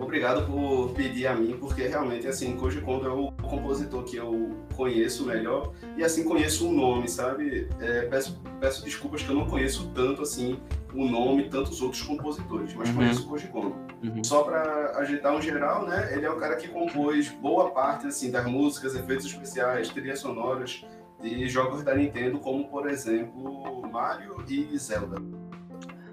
Obrigado 0.00 0.46
por 0.46 0.90
pedir 0.94 1.26
a 1.26 1.34
mim, 1.34 1.56
porque 1.60 1.82
realmente, 1.86 2.26
assim, 2.26 2.56
Koji 2.56 2.80
Kondo 2.80 3.06
é 3.06 3.12
o 3.12 3.30
compositor 3.42 4.02
que 4.04 4.16
eu 4.16 4.50
conheço 4.74 5.26
melhor 5.26 5.72
e, 5.96 6.02
assim, 6.02 6.24
conheço 6.24 6.68
o 6.68 6.72
nome, 6.72 7.06
sabe? 7.08 7.68
É, 7.78 8.02
peço, 8.02 8.40
peço 8.58 8.82
desculpas 8.84 9.22
que 9.22 9.28
eu 9.28 9.34
não 9.34 9.46
conheço 9.46 9.90
tanto, 9.94 10.22
assim, 10.22 10.58
o 10.94 11.04
nome 11.06 11.44
e 11.44 11.48
tantos 11.50 11.82
outros 11.82 12.02
compositores, 12.02 12.74
mas 12.74 12.88
Uhum. 12.88 12.94
conheço 12.96 13.28
Koji 13.28 13.48
Kondo. 13.48 13.76
Uhum. 14.02 14.24
Só 14.24 14.42
para 14.42 14.98
ajeitar 14.98 15.34
um 15.36 15.42
geral, 15.42 15.86
né? 15.86 16.10
Ele 16.14 16.24
é 16.24 16.30
o 16.30 16.36
cara 16.36 16.56
que 16.56 16.66
compôs 16.68 17.28
boa 17.28 17.70
parte, 17.70 18.06
assim, 18.06 18.30
das 18.30 18.46
músicas, 18.46 18.94
efeitos 18.94 19.26
especiais, 19.26 19.90
trilhas 19.90 20.18
sonoras 20.18 20.84
de 21.20 21.46
jogos 21.48 21.82
da 21.82 21.94
Nintendo, 21.94 22.38
como, 22.38 22.66
por 22.68 22.88
exemplo, 22.88 23.82
Mario 23.92 24.42
e 24.48 24.76
Zelda. 24.78 25.16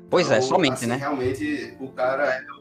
Pois 0.09 0.29
é, 0.31 0.37
Então, 0.37 0.47
somente, 0.47 0.73
assim, 0.73 0.85
né? 0.87 0.95
Realmente, 0.97 1.75
o 1.79 1.89
cara 1.89 2.25
é 2.33 2.56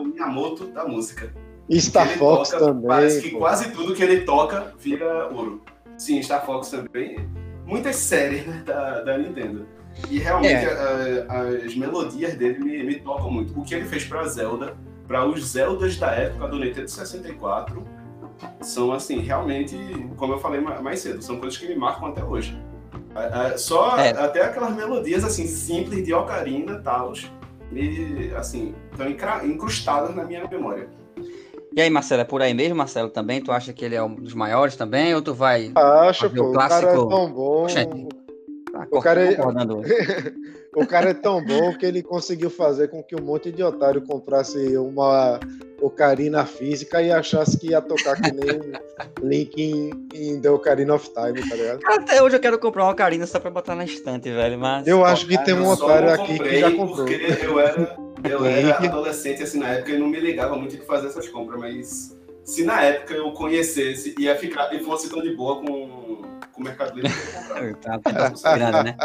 o, 0.00 0.04
Miyamoto 0.04 0.66
da 0.66 0.86
música. 0.86 1.32
E 1.68 1.80
Star 1.80 2.08
Fox 2.16 2.50
toca, 2.50 2.64
também. 2.64 2.86
Parece 2.88 3.20
que 3.22 3.30
pô. 3.30 3.38
quase 3.38 3.70
tudo 3.72 3.94
que 3.94 4.02
ele 4.02 4.22
toca 4.22 4.72
vira 4.78 5.28
ouro. 5.28 5.62
Sim, 5.96 6.22
Star 6.22 6.44
Fox 6.46 6.70
também. 6.70 7.28
Muitas 7.66 7.96
séries 7.96 8.46
né, 8.46 8.62
da, 8.64 9.02
da 9.02 9.18
Nintendo. 9.18 9.66
E 10.10 10.18
realmente 10.18 10.64
É. 10.64 11.26
a- 11.28 11.66
as 11.66 11.74
melodias 11.74 12.34
dele 12.34 12.58
me, 12.60 12.82
me 12.84 12.94
tocam 13.00 13.30
muito. 13.30 13.58
O 13.58 13.62
que 13.64 13.74
ele 13.74 13.84
fez 13.84 14.04
pra 14.04 14.24
Zelda, 14.26 14.76
para 15.06 15.26
os 15.26 15.44
Zeldas 15.44 15.96
da 15.96 16.12
época 16.12 16.48
do 16.48 16.58
Nintendo 16.58 16.88
64, 16.88 17.84
são, 18.60 18.92
assim, 18.92 19.18
realmente, 19.18 19.76
como 20.16 20.34
eu 20.34 20.38
falei 20.38 20.60
mais 20.60 21.00
cedo, 21.00 21.20
são 21.22 21.38
coisas 21.38 21.58
que 21.58 21.66
me 21.66 21.74
marcam 21.74 22.08
até 22.08 22.22
hoje. 22.22 22.56
Só 23.56 23.96
é. 23.98 24.10
até 24.10 24.44
aquelas 24.44 24.74
melodias, 24.74 25.24
assim, 25.24 25.46
simples 25.46 26.04
de 26.04 26.14
ocarina 26.14 26.72
e 26.72 26.82
tal, 26.82 27.12
me, 27.70 28.32
assim, 28.34 28.74
estão 28.90 29.08
incrustadas 29.44 30.14
na 30.14 30.24
minha 30.24 30.46
memória. 30.48 30.88
E 31.74 31.80
aí, 31.80 31.90
Marcelo, 31.90 32.22
é 32.22 32.24
por 32.24 32.42
aí 32.42 32.54
mesmo, 32.54 32.76
Marcelo, 32.76 33.10
também? 33.10 33.42
Tu 33.42 33.52
acha 33.52 33.72
que 33.72 33.84
ele 33.84 33.94
é 33.94 34.02
um 34.02 34.14
dos 34.14 34.34
maiores 34.34 34.74
também? 34.74 35.14
Ou 35.14 35.22
tu 35.22 35.34
vai. 35.34 35.70
Acho, 35.74 36.28
pô, 36.30 36.50
o, 36.50 36.52
clássico... 36.52 36.80
cara 36.80 36.92
é 36.92 36.96
tão 36.96 37.32
bom. 37.32 37.66
Tá 38.86 38.98
o, 38.98 39.00
cara 39.00 39.24
é... 39.24 39.36
o 40.76 40.86
cara 40.86 41.10
é 41.10 41.14
tão 41.14 41.44
bom 41.44 41.76
que 41.76 41.84
ele 41.84 42.02
conseguiu 42.02 42.50
fazer 42.50 42.88
com 42.88 43.02
que 43.02 43.16
um 43.16 43.24
monte 43.24 43.50
de 43.50 43.62
otário 43.62 44.02
comprasse 44.02 44.76
uma 44.76 45.40
Ocarina 45.80 46.44
física 46.44 47.00
e 47.00 47.10
achasse 47.10 47.58
que 47.58 47.70
ia 47.70 47.80
tocar 47.80 48.20
que 48.20 48.32
nem 48.32 48.60
um 48.60 49.28
Link 49.28 49.60
em, 49.60 49.90
em 50.12 50.40
The 50.40 50.50
Ocarina 50.50 50.94
of 50.94 51.08
Time, 51.10 51.48
tá 51.48 51.56
ligado? 51.56 51.80
Até 51.84 52.22
hoje 52.22 52.36
eu 52.36 52.40
quero 52.40 52.58
comprar 52.58 52.84
uma 52.84 52.92
Ocarina 52.92 53.26
só 53.26 53.38
pra 53.38 53.50
botar 53.50 53.74
na 53.74 53.84
estante, 53.84 54.30
velho. 54.30 54.58
Mas. 54.58 54.86
Eu 54.86 55.04
acho 55.04 55.26
que 55.26 55.38
tem 55.44 55.54
um 55.54 55.68
otário 55.68 56.10
aqui 56.10 56.38
que 56.38 56.58
já 56.58 56.70
comprou. 56.70 57.06
Porque 57.06 57.44
eu 57.44 57.60
era, 57.60 57.96
eu 58.28 58.44
era 58.44 58.76
adolescente 58.78 59.42
assim 59.42 59.58
na 59.58 59.68
época 59.68 59.92
e 59.92 59.98
não 59.98 60.08
me 60.08 60.20
ligava 60.20 60.56
muito 60.56 60.76
de 60.76 60.84
fazer 60.84 61.08
essas 61.08 61.28
compras, 61.28 61.60
mas 61.60 62.16
se 62.44 62.64
na 62.64 62.80
época 62.82 63.14
eu 63.14 63.30
conhecesse 63.32 64.14
ia 64.18 64.34
ficar 64.36 64.74
e 64.74 64.80
fosse 64.80 65.08
tão 65.08 65.20
de 65.20 65.34
boa 65.34 65.60
com 65.60 65.97
o 66.58 66.62
Mercado 66.62 66.94
Livre, 66.94 67.12
tá, 67.80 67.98
tá 67.98 68.82
né? 68.82 68.96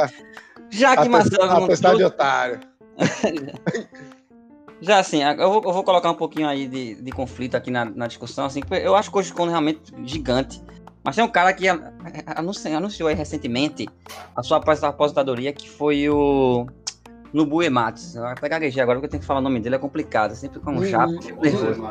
Já 0.70 0.98
que 0.98 1.08
Marcelo. 1.08 1.66
Apesar 1.66 1.96
de 1.96 2.04
otário. 2.04 2.60
Já 4.82 5.00
assim, 5.00 5.24
eu 5.24 5.50
vou, 5.50 5.64
eu 5.64 5.72
vou, 5.72 5.84
colocar 5.84 6.12
um 6.12 6.16
pouquinho 6.16 6.46
aí 6.46 6.68
de, 6.68 6.96
de 6.96 7.12
conflito 7.14 7.56
aqui 7.56 7.72
na, 7.72 7.86
na, 7.86 8.06
discussão, 8.06 8.46
assim, 8.46 8.62
eu 8.70 8.98
acho 8.98 9.10
que 9.10 9.18
o 9.18 9.34
Kondo 9.34 9.48
é 9.48 9.52
realmente 9.52 9.80
gigante. 10.04 10.62
Mas 11.02 11.16
tem 11.16 11.24
um 11.24 11.30
cara 11.30 11.54
que 11.54 11.66
anunciou, 12.36 12.76
anunciou 12.76 13.08
aí 13.08 13.16
recentemente 13.16 13.88
a 14.36 14.44
sua 14.44 14.58
aposentadoria, 14.58 15.54
que 15.54 15.70
foi 15.70 16.10
o 16.10 16.68
Nobu 17.32 17.64
Ematsu. 17.64 18.18
Eu 18.18 18.28
até 18.28 18.50
gaguejei 18.50 18.84
agora 18.84 19.00
porque 19.00 19.08
eu 19.08 19.12
tenho 19.12 19.22
que 19.22 19.28
falar 19.28 19.40
o 19.40 19.44
nome 19.44 19.62
dele, 19.62 19.76
é 19.76 19.80
complicado. 19.80 20.36
Sempre 20.36 20.60
como 20.60 20.82
um 20.82 20.86
chato, 20.86 21.22
fico 21.22 21.42
nervoso. 21.42 21.82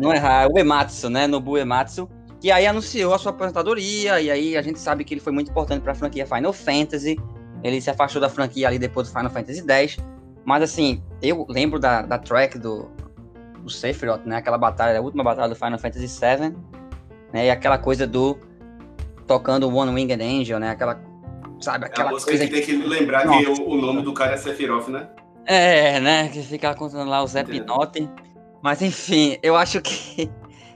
Não 0.00 0.14
errar, 0.14 0.48
o 0.48 0.56
Ematsu, 0.56 1.10
né? 1.10 1.26
Nobu 1.26 1.58
Ematsu. 1.58 2.08
Que 2.40 2.50
aí 2.50 2.66
anunciou 2.66 3.14
a 3.14 3.18
sua 3.18 3.30
aposentadoria, 3.30 4.20
e 4.20 4.30
aí 4.30 4.56
a 4.56 4.62
gente 4.62 4.78
sabe 4.78 5.04
que 5.04 5.14
ele 5.14 5.20
foi 5.20 5.32
muito 5.32 5.50
importante 5.50 5.82
para 5.82 5.92
a 5.92 5.94
franquia 5.94 6.26
Final 6.26 6.52
Fantasy. 6.52 7.18
Ele 7.64 7.80
se 7.80 7.90
afastou 7.90 8.20
da 8.20 8.28
franquia 8.28 8.68
ali 8.68 8.78
depois 8.78 9.08
do 9.08 9.14
Final 9.14 9.30
Fantasy 9.30 9.64
X. 9.66 9.96
Mas 10.44 10.62
assim, 10.62 11.02
eu 11.20 11.44
lembro 11.48 11.78
da, 11.80 12.02
da 12.02 12.16
track 12.18 12.58
do, 12.58 12.88
do 13.62 13.68
Sephiroth, 13.68 14.24
né? 14.24 14.36
Aquela 14.36 14.56
batalha, 14.56 14.98
a 14.98 15.02
última 15.02 15.24
batalha 15.24 15.48
do 15.48 15.56
Final 15.56 15.78
Fantasy 15.78 16.06
VII, 16.06 16.56
né? 17.32 17.46
E 17.46 17.50
aquela 17.50 17.76
coisa 17.76 18.06
do 18.06 18.38
tocando 19.26 19.68
One 19.68 19.92
Winged 19.92 20.22
Angel, 20.22 20.58
né? 20.60 20.70
Aquela, 20.70 21.00
sabe, 21.60 21.86
aquela 21.86 22.08
é 22.08 22.10
a 22.10 22.12
música 22.12 22.30
coisa 22.30 22.46
que 22.46 22.52
tem 22.52 22.62
que 22.62 22.88
lembrar 22.88 23.28
que 23.28 23.46
o, 23.46 23.68
o, 23.68 23.76
nome 23.76 24.02
do 24.02 24.14
cara 24.14 24.34
é 24.34 24.36
Sephiroth, 24.36 24.88
né? 24.88 25.08
É, 25.44 26.00
né? 26.00 26.28
Que 26.28 26.42
fica 26.42 26.74
contando 26.74 27.10
lá 27.10 27.22
o 27.22 27.26
Zé 27.26 27.42
Pinote. 27.42 28.08
Mas 28.62 28.80
enfim, 28.80 29.38
eu 29.42 29.56
acho 29.56 29.80
que 29.80 30.30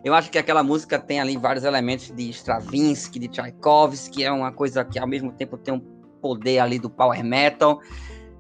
eu 0.05 0.15
acho 0.15 0.31
que 0.31 0.39
aquela 0.39 0.63
música 0.63 0.99
tem 0.99 1.21
ali 1.21 1.37
vários 1.37 1.65
elementos 1.65 2.11
de 2.11 2.31
Stravinsky, 2.31 3.19
de 3.19 3.29
Tchaikovsky, 3.29 4.25
é 4.25 4.33
uma 4.33 4.53
coisa 4.53 4.85
que 4.85 4.99
ao 4.99 5.07
mesmo 5.07 5.33
tempo 5.33 5.57
tem 5.57 5.73
um 5.75 5.81
poder 6.21 6.59
ali 6.59 6.79
do 6.79 6.91
power 6.91 7.23
metal 7.25 7.81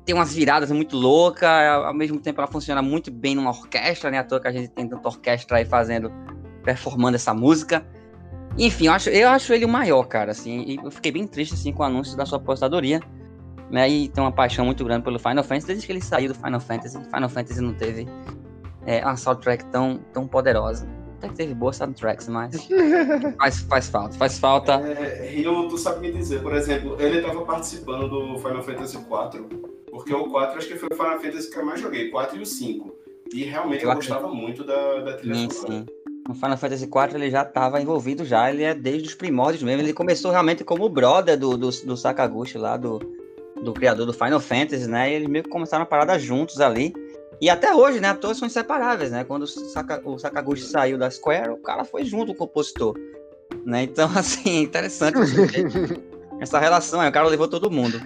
tem 0.05 0.15
umas 0.15 0.35
viradas 0.35 0.71
muito 0.71 0.97
loucas, 0.97 1.49
ao 1.49 1.95
mesmo 1.95 2.19
tempo 2.21 2.41
ela 2.41 2.51
funciona 2.51 2.83
muito 2.83 3.11
bem 3.11 3.35
numa 3.35 3.51
orquestra, 3.51 4.11
né? 4.11 4.19
À 4.19 4.25
toa 4.25 4.41
que 4.41 4.49
a 4.49 4.53
gente 4.53 4.69
tem 4.69 4.89
tanta 4.89 5.09
orquestra 5.09 5.59
aí 5.59 5.65
fazendo, 5.65 6.11
performando 6.65 7.15
essa 7.15 7.33
música. 7.33 7.87
Enfim, 8.59 8.87
eu 8.87 8.93
acho, 8.93 9.11
eu 9.11 9.29
acho 9.29 9.53
ele 9.53 9.65
o 9.65 9.69
maior, 9.69 10.05
cara, 10.05 10.33
assim, 10.33 10.65
e 10.67 10.77
eu 10.77 10.91
fiquei 10.91 11.13
bem 11.13 11.27
triste, 11.27 11.55
assim, 11.55 11.73
com 11.73 11.83
o 11.83 11.87
anúncio 11.87 12.17
da 12.17 12.27
sua 12.27 12.39
apostadoria, 12.39 13.01
né? 13.71 13.89
E 13.89 14.09
tem 14.09 14.23
uma 14.23 14.33
paixão 14.33 14.65
muito 14.65 14.85
grande 14.85 15.05
pelo 15.05 15.19
Final 15.19 15.45
Fantasy, 15.45 15.67
desde 15.69 15.87
que 15.87 15.93
ele 15.93 16.03
saiu 16.03 16.29
do 16.29 16.35
Final 16.35 16.61
Fantasy, 16.61 16.99
Final 17.05 17.29
Fantasy 17.29 17.61
não 17.61 17.73
teve 17.73 18.07
é, 18.85 19.05
uma 19.05 19.17
soundtrack 19.17 19.65
tão, 19.67 20.01
tão 20.13 20.27
poderosa. 20.27 20.87
Até 21.23 21.29
que 21.29 21.35
teve 21.37 21.55
boas 21.55 21.77
soundtracks, 21.77 22.27
mas 22.27 22.69
faz, 23.39 23.61
faz 23.61 23.89
falta, 23.89 24.19
faz 24.19 24.39
falta. 24.39 24.73
É, 24.75 25.43
tu 25.43 25.79
sabe 25.79 26.01
me 26.01 26.13
dizer, 26.13 26.43
por 26.43 26.53
exemplo, 26.53 26.97
ele 27.01 27.19
estava 27.19 27.43
participando 27.43 28.09
do 28.09 28.39
Final 28.39 28.63
Fantasy 28.63 28.97
IV 28.97 29.73
porque 29.93 30.13
o 30.15 30.31
4 30.31 30.59
acho 30.59 30.69
que 30.69 30.77
foi 30.77 30.89
o 30.91 30.97
Final 30.97 31.21
Fantasy 31.21 31.51
que 31.51 31.59
eu 31.59 31.67
mais 31.67 31.79
joguei, 31.79 32.11
4 32.11 32.39
e 32.39 32.41
o 32.41 32.47
5. 32.47 32.95
E 33.35 33.45
realmente 33.45 33.85
eu, 33.85 33.91
eu 33.91 33.95
gostava 33.95 34.27
muito 34.27 34.65
da, 34.65 35.01
da 35.01 35.13
trilha 35.19 35.35
sim. 35.35 35.51
Sim. 35.51 35.87
O 36.29 36.35
Final 36.35 36.57
Fantasy 36.57 36.85
IV 36.85 37.15
ele 37.15 37.31
já 37.31 37.43
estava 37.43 37.81
envolvido 37.81 38.25
já, 38.25 38.51
ele 38.51 38.63
é 38.63 38.75
desde 38.75 39.09
os 39.09 39.15
primórdios 39.15 39.63
mesmo. 39.63 39.83
Ele 39.83 39.93
começou 39.93 40.31
realmente 40.31 40.65
como 40.65 40.85
o 40.85 40.89
brother 40.89 41.39
do, 41.39 41.59
do, 41.59 41.71
do 41.71 41.97
Sakaguchi 41.97 42.57
lá, 42.57 42.79
do, 42.79 43.01
do 43.63 43.75
criador 43.75 44.07
do 44.07 44.15
Final 44.15 44.41
Fantasy, 44.41 44.89
né? 44.89 45.11
E 45.11 45.15
eles 45.15 45.29
meio 45.29 45.45
que 45.45 45.51
começaram 45.51 45.83
a 45.83 45.87
parada 45.87 46.19
juntos 46.19 46.59
ali. 46.59 46.95
E 47.43 47.51
até 47.51 47.75
hoje, 47.75 47.99
né? 47.99 48.09
Atores 48.09 48.39
são 48.39 48.47
inseparáveis, 48.47 49.11
né? 49.11 49.25
Quando 49.25 49.43
o, 49.43 49.47
Saka, 49.49 50.01
o 50.05 50.17
Sakaguchi 50.17 50.63
saiu 50.63 50.97
da 50.97 51.11
Square, 51.11 51.51
o 51.51 51.57
cara 51.57 51.85
foi 51.85 52.05
junto 52.05 52.27
com 52.27 52.45
o 52.45 52.47
compositor. 52.47 52.95
Né? 53.67 53.83
Então, 53.83 54.09
assim, 54.17 54.63
interessante 54.63 55.19
essa 56.41 56.61
relação. 56.61 57.01
Aí, 57.01 57.09
o 57.09 57.13
cara 57.13 57.27
levou 57.27 57.49
todo 57.49 57.69
mundo. 57.69 58.01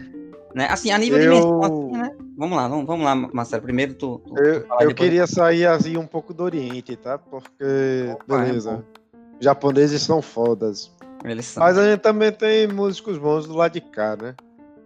Né? 0.55 0.67
Assim, 0.71 0.91
a 0.91 0.97
nível 0.97 1.19
eu... 1.19 1.23
de 1.25 1.29
menção, 1.29 1.63
assim, 1.63 1.99
né? 1.99 2.17
Vamos 2.35 2.57
lá, 2.57 2.67
vamos, 2.67 2.87
vamos 2.87 3.05
lá, 3.05 3.15
Marcelo. 3.15 3.63
Primeiro 3.63 3.93
tu. 3.93 4.23
tu 4.27 4.39
eu, 4.39 4.65
eu 4.81 4.95
queria 4.95 5.27
sair 5.27 5.67
assim 5.67 5.99
um 5.99 6.07
pouco 6.07 6.33
do 6.33 6.43
Oriente, 6.43 6.97
tá? 6.97 7.19
Porque, 7.19 8.11
Opa, 8.15 8.43
é 8.43 8.47
beleza. 8.47 8.83
É 8.83 9.45
japoneses 9.45 10.01
são 10.01 10.23
fodas. 10.23 10.91
Eles 11.23 11.45
são. 11.45 11.63
Mas 11.63 11.77
a 11.77 11.91
gente 11.91 12.01
também 12.01 12.33
tem 12.33 12.67
músicos 12.69 13.19
bons 13.19 13.47
do 13.47 13.55
lado 13.55 13.73
de 13.73 13.83
cá, 13.83 14.17
né? 14.17 14.35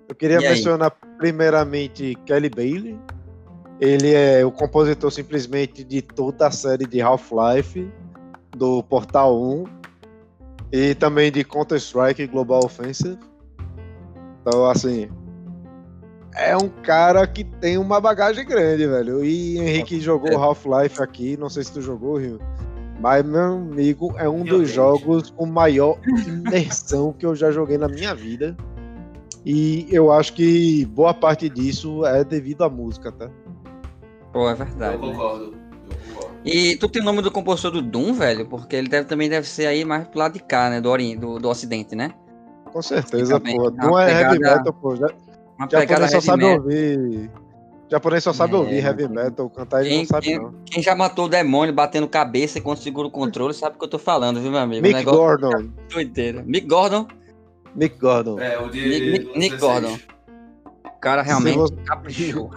Eu 0.08 0.14
queria 0.16 0.38
e 0.38 0.40
mencionar 0.40 0.92
aí? 1.02 1.10
primeiramente 1.18 2.18
Kelly 2.26 2.50
Bailey. 2.50 2.98
Ele 3.80 4.12
é 4.12 4.44
o 4.44 4.52
compositor 4.52 5.10
simplesmente 5.10 5.82
de 5.82 6.02
toda 6.02 6.46
a 6.46 6.50
série 6.50 6.86
de 6.86 7.00
Half-Life, 7.00 7.90
do 8.56 8.82
Portal 8.82 9.40
1 9.40 9.64
e 10.70 10.94
também 10.94 11.32
de 11.32 11.42
Counter-Strike 11.42 12.26
Global 12.26 12.64
Offensive. 12.64 13.18
Então, 14.42 14.66
assim, 14.66 15.08
é 16.34 16.56
um 16.56 16.68
cara 16.68 17.26
que 17.26 17.42
tem 17.42 17.78
uma 17.78 18.00
bagagem 18.00 18.44
grande, 18.44 18.86
velho. 18.86 19.24
E 19.24 19.58
Henrique 19.58 20.00
jogou. 20.00 20.36
Half-Life 20.36 21.02
aqui, 21.02 21.36
não 21.36 21.48
sei 21.48 21.64
se 21.64 21.72
tu 21.72 21.80
jogou, 21.80 22.18
Rio. 22.18 22.38
Mas, 23.00 23.24
meu 23.24 23.54
amigo, 23.54 24.14
é 24.18 24.28
um 24.28 24.44
dos 24.44 24.70
jogos 24.70 25.30
com 25.30 25.46
maior 25.46 25.98
imersão 26.26 27.14
que 27.14 27.24
eu 27.24 27.34
já 27.34 27.50
joguei 27.50 27.78
na 27.78 27.88
minha 27.88 28.14
vida. 28.14 28.54
E 29.44 29.86
eu 29.90 30.12
acho 30.12 30.34
que 30.34 30.84
boa 30.84 31.14
parte 31.14 31.48
disso 31.48 32.04
é 32.04 32.22
devido 32.22 32.62
à 32.62 32.68
música, 32.68 33.10
tá? 33.10 33.30
Pô, 34.32 34.48
é 34.48 34.54
verdade. 34.54 34.94
Eu 34.94 35.00
concordo. 35.00 35.60
E 36.44 36.76
tu 36.76 36.88
tem 36.88 37.02
o 37.02 37.04
nome 37.04 37.20
do 37.20 37.30
compositor 37.30 37.70
do 37.70 37.82
Doom, 37.82 38.14
velho? 38.14 38.46
Porque 38.46 38.74
ele 38.74 38.88
deve, 38.88 39.06
também 39.06 39.28
deve 39.28 39.46
ser 39.46 39.66
aí 39.66 39.84
mais 39.84 40.06
pro 40.08 40.18
lado 40.18 40.32
de 40.34 40.40
cá, 40.40 40.70
né? 40.70 40.80
Do, 40.80 40.88
ori 40.88 41.14
do, 41.16 41.38
do 41.38 41.48
Ocidente, 41.48 41.94
né? 41.94 42.12
Com 42.72 42.80
certeza, 42.80 43.38
pô. 43.38 43.70
Doom 43.70 43.98
é 43.98 44.22
heavy 44.22 44.38
metal, 44.38 44.72
pô. 44.72 44.96
Já, 44.96 45.08
uma 45.58 45.68
japonês 45.68 46.10
só 46.10 46.20
sabe 46.20 46.44
metal. 46.44 46.62
ouvir. 46.62 47.30
Japonês 47.90 48.24
só 48.24 48.32
sabe 48.32 48.54
é, 48.54 48.56
ouvir 48.56 48.84
heavy 48.84 49.08
metal, 49.08 49.50
cantar 49.50 49.80
ele 49.80 49.88
quem, 49.90 49.98
não 49.98 50.06
sabe 50.06 50.26
quem, 50.26 50.38
não. 50.38 50.54
Quem 50.64 50.82
já 50.82 50.94
matou 50.94 51.24
o 51.24 51.28
demônio 51.28 51.74
batendo 51.74 52.06
cabeça 52.06 52.58
e 52.58 52.60
quando 52.60 52.78
segura 52.78 53.08
o 53.08 53.10
controle 53.10 53.52
sabe 53.52 53.74
o 53.74 53.78
que 53.78 53.84
eu 53.84 53.88
tô 53.88 53.98
falando, 53.98 54.40
viu, 54.40 54.50
meu 54.50 54.60
amigo? 54.60 54.86
Mick 54.86 55.02
Gordon. 55.02 55.50
É 55.50 55.92
doideira. 55.92 56.42
Mick 56.46 56.66
Gordon. 56.68 57.06
Mick 57.74 57.98
Gordon. 57.98 58.38
É, 58.38 58.58
o 58.58 58.68
de. 58.70 59.10
Nick, 59.10 59.38
Nick 59.38 59.56
Gordon. 59.56 59.98
O 60.86 61.00
cara 61.00 61.20
realmente 61.20 61.58
você... 61.58 61.74
caprichou. 61.84 62.50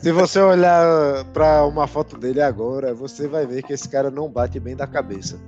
Se 0.00 0.12
você 0.12 0.40
olhar 0.40 1.24
pra 1.32 1.64
uma 1.66 1.86
foto 1.86 2.16
dele 2.16 2.40
agora, 2.40 2.94
você 2.94 3.28
vai 3.28 3.46
ver 3.46 3.62
que 3.62 3.72
esse 3.72 3.88
cara 3.88 4.10
não 4.10 4.28
bate 4.28 4.58
bem 4.58 4.74
da 4.76 4.86
cabeça. 4.86 5.38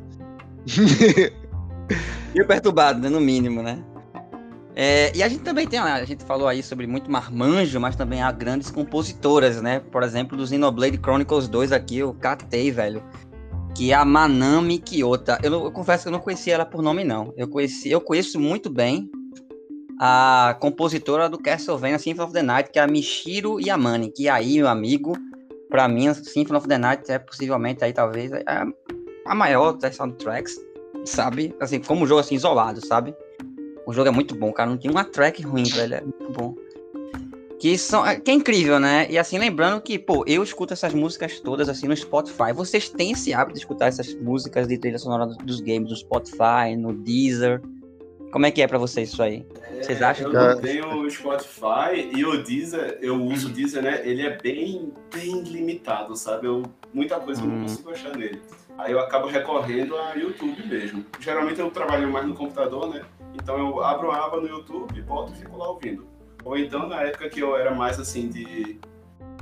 E 2.32 2.44
perturbado, 2.44 3.00
né? 3.00 3.08
No 3.08 3.20
mínimo, 3.20 3.62
né? 3.62 3.82
É, 4.76 5.14
e 5.16 5.22
a 5.22 5.28
gente 5.28 5.42
também 5.42 5.66
tem, 5.66 5.78
a 5.78 6.04
gente 6.04 6.24
falou 6.24 6.46
aí 6.46 6.62
sobre 6.62 6.86
muito 6.86 7.10
marmanjo, 7.10 7.80
mas 7.80 7.96
também 7.96 8.22
há 8.22 8.30
grandes 8.30 8.70
compositoras, 8.70 9.60
né? 9.60 9.80
Por 9.80 10.02
exemplo, 10.02 10.36
do 10.36 10.46
Xenoblade 10.46 10.96
Chronicles 10.96 11.48
2 11.48 11.72
aqui, 11.72 11.98
eu 11.98 12.14
catei, 12.14 12.70
velho. 12.70 13.02
Que 13.74 13.92
é 13.92 13.94
a 13.94 14.04
Manami 14.04 14.78
Kiyota. 14.78 15.38
Eu, 15.42 15.52
eu, 15.64 15.72
confesso 15.72 16.04
que 16.04 16.08
eu 16.08 16.12
não 16.12 16.20
conhecia 16.20 16.54
ela 16.54 16.64
por 16.64 16.82
nome, 16.82 17.02
não. 17.02 17.32
Eu, 17.36 17.48
conheci, 17.48 17.90
eu 17.90 18.00
conheço 18.00 18.38
muito 18.38 18.70
bem 18.70 19.10
a 20.02 20.56
compositora 20.58 21.28
do 21.28 21.38
Castlevania 21.38 21.98
Symphony 21.98 22.24
of 22.24 22.32
the 22.32 22.42
Night, 22.42 22.70
que 22.70 22.78
é 22.78 22.82
a 22.82 22.86
Michiro 22.86 23.60
Yamane. 23.60 24.10
Que 24.10 24.30
aí, 24.30 24.56
meu 24.56 24.68
amigo, 24.68 25.12
pra 25.68 25.86
mim, 25.86 26.12
Symphony 26.14 26.56
of 26.56 26.66
the 26.66 26.78
Night 26.78 27.12
é 27.12 27.18
possivelmente 27.18 27.84
aí, 27.84 27.92
talvez, 27.92 28.32
a, 28.32 28.66
a 29.26 29.34
maior 29.34 29.72
das 29.72 29.96
soundtracks, 29.96 30.58
sabe? 31.04 31.54
Assim, 31.60 31.80
como 31.80 32.04
um 32.04 32.06
jogo 32.06 32.20
assim, 32.20 32.34
isolado, 32.34 32.84
sabe? 32.84 33.14
O 33.86 33.92
jogo 33.92 34.08
é 34.08 34.10
muito 34.10 34.34
bom, 34.34 34.50
cara. 34.54 34.70
Não 34.70 34.78
tem 34.78 34.90
uma 34.90 35.04
track 35.04 35.42
ruim, 35.42 35.64
velho. 35.64 35.94
É 35.94 36.00
muito 36.00 36.32
bom. 36.32 36.54
Que, 37.58 37.76
são, 37.76 38.06
é, 38.06 38.18
que 38.18 38.30
é 38.30 38.34
incrível, 38.34 38.80
né? 38.80 39.06
E 39.10 39.18
assim, 39.18 39.36
lembrando 39.36 39.82
que, 39.82 39.98
pô, 39.98 40.24
eu 40.26 40.42
escuto 40.42 40.72
essas 40.72 40.94
músicas 40.94 41.40
todas 41.40 41.68
assim 41.68 41.86
no 41.86 41.94
Spotify. 41.94 42.54
Vocês 42.54 42.88
têm 42.88 43.12
esse 43.12 43.34
hábito 43.34 43.52
de 43.52 43.60
escutar 43.60 43.88
essas 43.88 44.14
músicas 44.14 44.66
de 44.66 44.78
trilha 44.78 44.98
sonora 44.98 45.26
dos 45.26 45.60
games 45.60 45.90
no 45.90 45.96
Spotify, 45.96 46.74
no 46.74 46.94
Deezer? 46.94 47.60
Como 48.30 48.46
é 48.46 48.50
que 48.50 48.62
é 48.62 48.66
para 48.66 48.78
vocês 48.78 49.10
isso 49.10 49.22
aí? 49.22 49.44
Vocês 49.80 50.00
acham 50.00 50.26
eu 50.26 50.30
que... 50.30 50.36
Eu 50.36 50.60
tenho 50.60 51.00
o 51.00 51.10
Spotify 51.10 52.10
e 52.14 52.24
o 52.24 52.42
Deezer, 52.42 52.98
eu 53.00 53.20
uso 53.20 53.48
o 53.48 53.50
Deezer, 53.50 53.82
né? 53.82 54.02
Ele 54.04 54.22
é 54.22 54.36
bem, 54.36 54.92
bem 55.12 55.42
limitado, 55.42 56.14
sabe? 56.14 56.46
Eu, 56.46 56.62
muita 56.92 57.18
coisa 57.18 57.40
hum. 57.42 57.44
eu 57.44 57.50
não 57.50 57.58
hum. 57.58 57.62
consigo 57.62 57.90
achar 57.90 58.16
nele. 58.16 58.40
Aí 58.78 58.92
eu 58.92 59.00
acabo 59.00 59.26
recorrendo 59.28 59.96
a 59.96 60.14
YouTube 60.14 60.64
mesmo. 60.66 61.04
Geralmente 61.18 61.60
eu 61.60 61.70
trabalho 61.70 62.10
mais 62.10 62.26
no 62.26 62.34
computador, 62.34 62.88
né? 62.88 63.02
Então 63.34 63.58
eu 63.58 63.82
abro 63.82 64.10
a 64.10 64.24
aba 64.24 64.40
no 64.40 64.48
YouTube, 64.48 65.02
boto 65.02 65.32
e 65.32 65.36
fico 65.36 65.56
lá 65.56 65.68
ouvindo. 65.68 66.06
Ou 66.44 66.56
então, 66.56 66.88
na 66.88 67.02
época 67.02 67.28
que 67.28 67.40
eu 67.40 67.56
era 67.56 67.74
mais 67.74 67.98
assim 67.98 68.28
de 68.28 68.80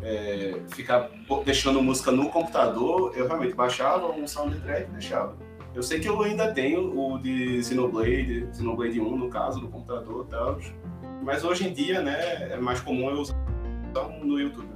é, 0.03 0.55
ficar 0.69 1.11
deixando 1.45 1.83
música 1.83 2.11
no 2.11 2.31
computador, 2.31 3.13
eu 3.17 3.27
realmente 3.27 3.55
baixava 3.55 4.11
um 4.11 4.27
soundtrack 4.27 4.89
e 4.89 4.93
deixava. 4.93 5.37
Eu 5.79 5.83
sei 5.85 6.01
que 6.01 6.09
eu 6.09 6.21
ainda 6.21 6.53
tenho 6.53 6.93
o 6.99 7.21
de 7.21 7.63
Xenoblade, 7.63 8.49
Xenoblade 8.53 9.01
1 9.01 9.17
no 9.17 9.31
caso, 9.31 9.61
no 9.61 9.69
computador 9.69 10.27
e 10.27 10.31
tal. 10.33 10.59
Mas 11.23 11.45
hoje 11.45 11.69
em 11.69 11.73
dia, 11.73 12.03
né, 12.03 12.51
é 12.51 12.57
mais 12.57 12.81
comum 12.81 13.09
eu 13.11 13.21
usar 13.21 13.37
no 14.21 14.41
YouTube. 14.41 14.67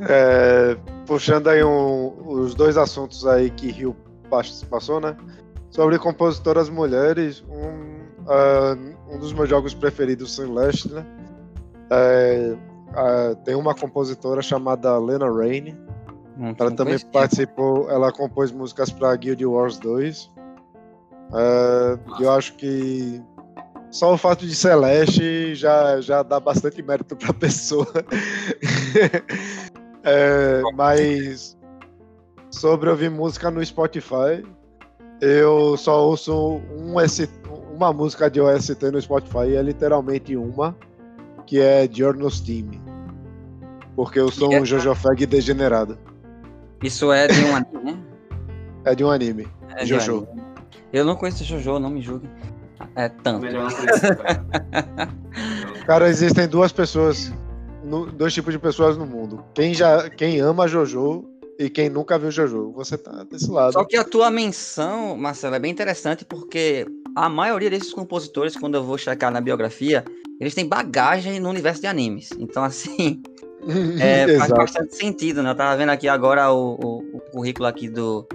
É, 0.00 0.76
puxando 1.06 1.46
aí 1.46 1.62
um, 1.62 2.12
os 2.26 2.56
dois 2.56 2.76
assuntos 2.76 3.24
aí 3.24 3.50
que 3.50 3.70
Rio 3.70 3.94
passou, 4.68 5.00
né? 5.00 5.16
Sobre 5.70 5.96
compositoras 5.96 6.68
mulheres, 6.68 7.44
um, 7.48 8.00
uh, 8.24 9.14
um 9.14 9.18
dos 9.20 9.32
meus 9.32 9.48
jogos 9.48 9.74
preferidos, 9.74 10.34
Celeste, 10.34 10.92
né? 10.92 11.06
É, 11.88 12.56
uh, 12.90 13.36
tem 13.44 13.54
uma 13.54 13.76
compositora 13.76 14.42
chamada 14.42 14.98
Lena 14.98 15.30
Raine. 15.32 15.78
Ela 16.58 16.70
também 16.70 16.98
participou, 16.98 17.90
ela 17.90 18.12
compôs 18.12 18.50
músicas 18.50 18.90
para 18.90 19.14
Guild 19.16 19.44
Wars 19.44 19.78
2. 19.78 20.30
Uh, 21.32 22.20
eu 22.20 22.30
acho 22.30 22.54
que 22.54 23.22
só 23.90 24.14
o 24.14 24.16
fato 24.16 24.46
de 24.46 24.54
Celeste 24.54 25.54
já, 25.54 26.00
já 26.00 26.22
dá 26.22 26.40
bastante 26.40 26.82
mérito 26.82 27.14
para 27.14 27.30
a 27.30 27.34
pessoa. 27.34 27.86
é, 30.02 30.62
mas 30.74 31.56
sobre 32.50 32.88
ouvir 32.88 33.10
música 33.10 33.50
no 33.50 33.64
Spotify, 33.64 34.42
eu 35.20 35.76
só 35.76 36.06
ouço 36.06 36.60
um 36.76 36.98
ST, 37.06 37.28
uma 37.74 37.92
música 37.92 38.30
de 38.30 38.40
OST 38.40 38.90
no 38.90 39.00
Spotify, 39.00 39.54
é 39.56 39.62
literalmente 39.62 40.36
uma, 40.36 40.76
que 41.46 41.60
é 41.60 41.88
Journals 41.90 42.40
Team. 42.40 42.70
Porque 43.94 44.18
eu 44.18 44.30
sou 44.30 44.54
um 44.54 44.64
Jojo 44.64 44.94
Fag 44.94 45.26
degenerado. 45.26 45.98
Isso 46.82 47.12
é 47.12 47.28
de 47.28 47.44
um 47.44 47.56
anime? 47.56 48.04
é 48.84 48.94
de 48.94 49.04
um 49.04 49.10
anime. 49.10 49.48
É 49.76 49.86
Jojo. 49.86 50.26
Anime. 50.30 50.42
Eu 50.92 51.04
não 51.04 51.16
conheço 51.16 51.44
Jojo, 51.44 51.78
não 51.78 51.90
me 51.90 52.02
julgue. 52.02 52.28
É 52.96 53.08
tanto. 53.08 53.46
cara. 55.86 56.08
existem 56.08 56.48
duas 56.48 56.72
pessoas, 56.72 57.32
dois 58.14 58.34
tipos 58.34 58.52
de 58.52 58.58
pessoas 58.58 58.98
no 58.98 59.06
mundo. 59.06 59.44
Quem 59.54 59.72
já, 59.72 60.10
quem 60.10 60.40
ama 60.40 60.66
Jojo 60.66 61.24
e 61.58 61.70
quem 61.70 61.88
nunca 61.88 62.18
viu 62.18 62.30
Jojo. 62.30 62.72
Você 62.72 62.98
tá 62.98 63.24
desse 63.24 63.50
lado. 63.50 63.74
Só 63.74 63.84
que 63.84 63.96
a 63.96 64.04
tua 64.04 64.30
menção, 64.30 65.16
Marcelo, 65.16 65.54
é 65.54 65.58
bem 65.58 65.70
interessante 65.70 66.24
porque 66.24 66.86
a 67.14 67.28
maioria 67.28 67.70
desses 67.70 67.92
compositores, 67.92 68.56
quando 68.56 68.74
eu 68.74 68.82
vou 68.82 68.98
checar 68.98 69.30
na 69.30 69.40
biografia, 69.40 70.04
eles 70.40 70.54
têm 70.54 70.66
bagagem 70.66 71.38
no 71.38 71.48
universo 71.48 71.80
de 71.80 71.86
animes. 71.86 72.30
Então, 72.38 72.64
assim, 72.64 73.22
é, 74.00 74.36
faz 74.38 74.50
bastante 74.50 74.94
sentido, 74.96 75.42
né? 75.42 75.50
Eu 75.50 75.54
tava 75.54 75.76
vendo 75.76 75.90
aqui 75.90 76.08
agora 76.08 76.52
o, 76.52 76.74
o, 76.74 77.16
o 77.16 77.20
currículo 77.32 77.66
aqui 77.66 77.88
do, 77.88 78.26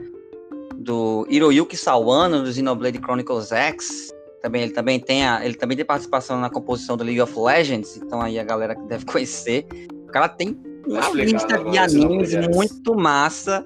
do 0.76 1.26
Hiroyuki 1.30 1.76
Sawano, 1.76 2.44
do 2.44 2.52
Xenoblade 2.52 3.00
Chronicles 3.00 3.52
X. 3.52 4.14
Também, 4.42 4.64
ele, 4.64 4.72
também 4.72 5.00
tem 5.00 5.28
a, 5.28 5.44
ele 5.44 5.56
também 5.56 5.76
tem 5.76 5.86
participação 5.86 6.40
na 6.40 6.50
composição 6.50 6.96
do 6.96 7.04
League 7.04 7.22
of 7.22 7.34
Legends, 7.38 7.98
então 7.98 8.22
aí 8.22 8.40
a 8.40 8.44
galera 8.44 8.76
que 8.76 8.84
deve 8.84 9.04
conhecer. 9.06 9.66
O 10.08 10.12
cara 10.12 10.30
tem 10.30 10.58
uma 10.86 11.10
lista 11.10 11.58
de 11.58 11.78
animes 11.78 12.34
muito 12.48 12.96
massa. 12.96 13.66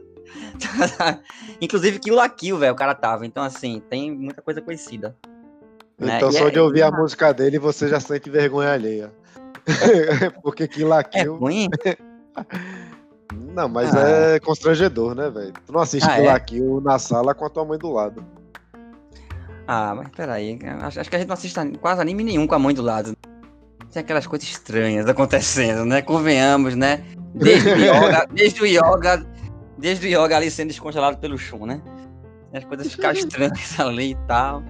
Inclusive 1.62 2.00
Kill 2.00 2.16
la 2.16 2.30
Kill, 2.30 2.58
velho, 2.58 2.74
o 2.74 2.76
cara 2.76 2.96
tava. 2.96 3.26
Então, 3.26 3.44
assim, 3.44 3.82
tem 3.90 4.12
muita 4.12 4.42
coisa 4.42 4.62
conhecida. 4.62 5.16
Né? 6.00 6.18
Então, 6.18 6.32
só 6.32 6.48
é, 6.48 6.52
de 6.52 6.60
ouvir 6.60 6.82
a 6.82 6.92
música 6.92 7.32
dele, 7.32 7.60
você 7.60 7.88
já 7.88 8.00
sente 8.00 8.30
vergonha 8.30 8.74
alheia. 8.74 9.12
Porque 10.44 10.68
Kill 10.68 10.88
la 10.88 11.04
Kill... 11.04 11.36
É 11.36 11.38
ruim? 11.38 11.68
Não, 13.54 13.68
mas 13.68 13.94
ah. 13.96 14.36
é 14.36 14.40
constrangedor, 14.40 15.16
né, 15.16 15.30
velho? 15.30 15.54
Tu 15.66 15.74
não 15.74 15.82
assiste 15.82 16.06
ah, 16.06 16.16
Kill 16.16 16.24
é? 16.24 16.28
la 16.28 16.40
Kill 16.40 16.82
na 16.82 17.00
sala 17.00 17.34
com 17.34 17.46
a 17.46 17.50
tua 17.50 17.66
mãe 17.66 17.78
do 17.78 17.92
lado. 17.92 18.26
Ah, 19.68 19.94
mas 19.96 20.10
peraí. 20.10 20.58
Acho, 20.82 21.00
acho 21.00 21.10
que 21.10 21.16
a 21.16 21.20
gente 21.20 21.28
não 21.28 21.34
assiste 21.34 21.60
quase 21.80 22.02
anime 22.02 22.24
nenhum 22.24 22.48
com 22.48 22.56
a 22.56 22.60
mãe 22.60 22.74
do 22.74 22.82
lado 22.82 23.16
tem 23.92 24.02
aquelas 24.02 24.26
coisas 24.26 24.48
estranhas 24.48 25.08
acontecendo, 25.08 25.86
né? 25.86 26.02
Convenhamos, 26.02 26.76
né? 26.76 27.04
Desde 27.36 27.70
o 27.70 27.76
yoga, 27.76 28.28
desde 28.32 28.62
o 28.62 28.66
yoga, 28.66 29.26
desde 29.78 30.08
o 30.08 30.10
yoga 30.10 30.38
ali 30.38 30.50
sendo 30.50 30.70
descongelado 30.70 31.18
pelo 31.18 31.38
chum, 31.38 31.66
né? 31.66 31.82
As 32.54 32.64
coisas 32.64 32.92
ficaram 32.92 33.18
estranhas 33.18 33.80
ali 33.80 34.12
e 34.12 34.18
tal. 34.28 34.64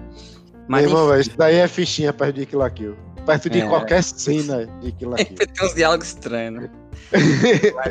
Mas, 0.68 0.82
Meu 0.82 0.90
irmão, 0.90 1.18
isso 1.18 1.36
daí 1.36 1.56
é 1.56 1.68
fichinha 1.68 2.12
perto 2.12 2.36
de 2.36 2.46
Kill 2.46 2.58
la 2.58 2.70
Kill. 2.70 2.96
Perto 3.24 3.48
de 3.48 3.60
é. 3.60 3.68
qualquer 3.68 4.02
cena 4.02 4.66
de 4.80 5.06
la 5.06 5.16
Kill. 5.24 5.36
tem 5.36 5.66
uns 5.66 5.74
diálogos 5.74 6.08
estranhos, 6.08 6.62
né? 6.62 6.70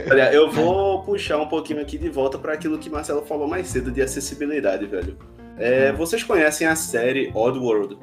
Olha, 0.09 0.33
eu 0.33 0.51
vou 0.51 1.03
puxar 1.03 1.37
um 1.37 1.47
pouquinho 1.47 1.81
aqui 1.81 1.97
de 1.97 2.09
volta 2.09 2.37
para 2.37 2.53
aquilo 2.53 2.77
que 2.77 2.89
Marcelo 2.89 3.25
falou 3.25 3.47
mais 3.47 3.67
cedo 3.67 3.91
de 3.91 4.01
acessibilidade, 4.01 4.85
velho. 4.85 5.17
É, 5.57 5.91
hum. 5.91 5.97
vocês 5.97 6.23
conhecem 6.23 6.67
a 6.67 6.75
série 6.75 7.31
Oddworld? 7.33 7.97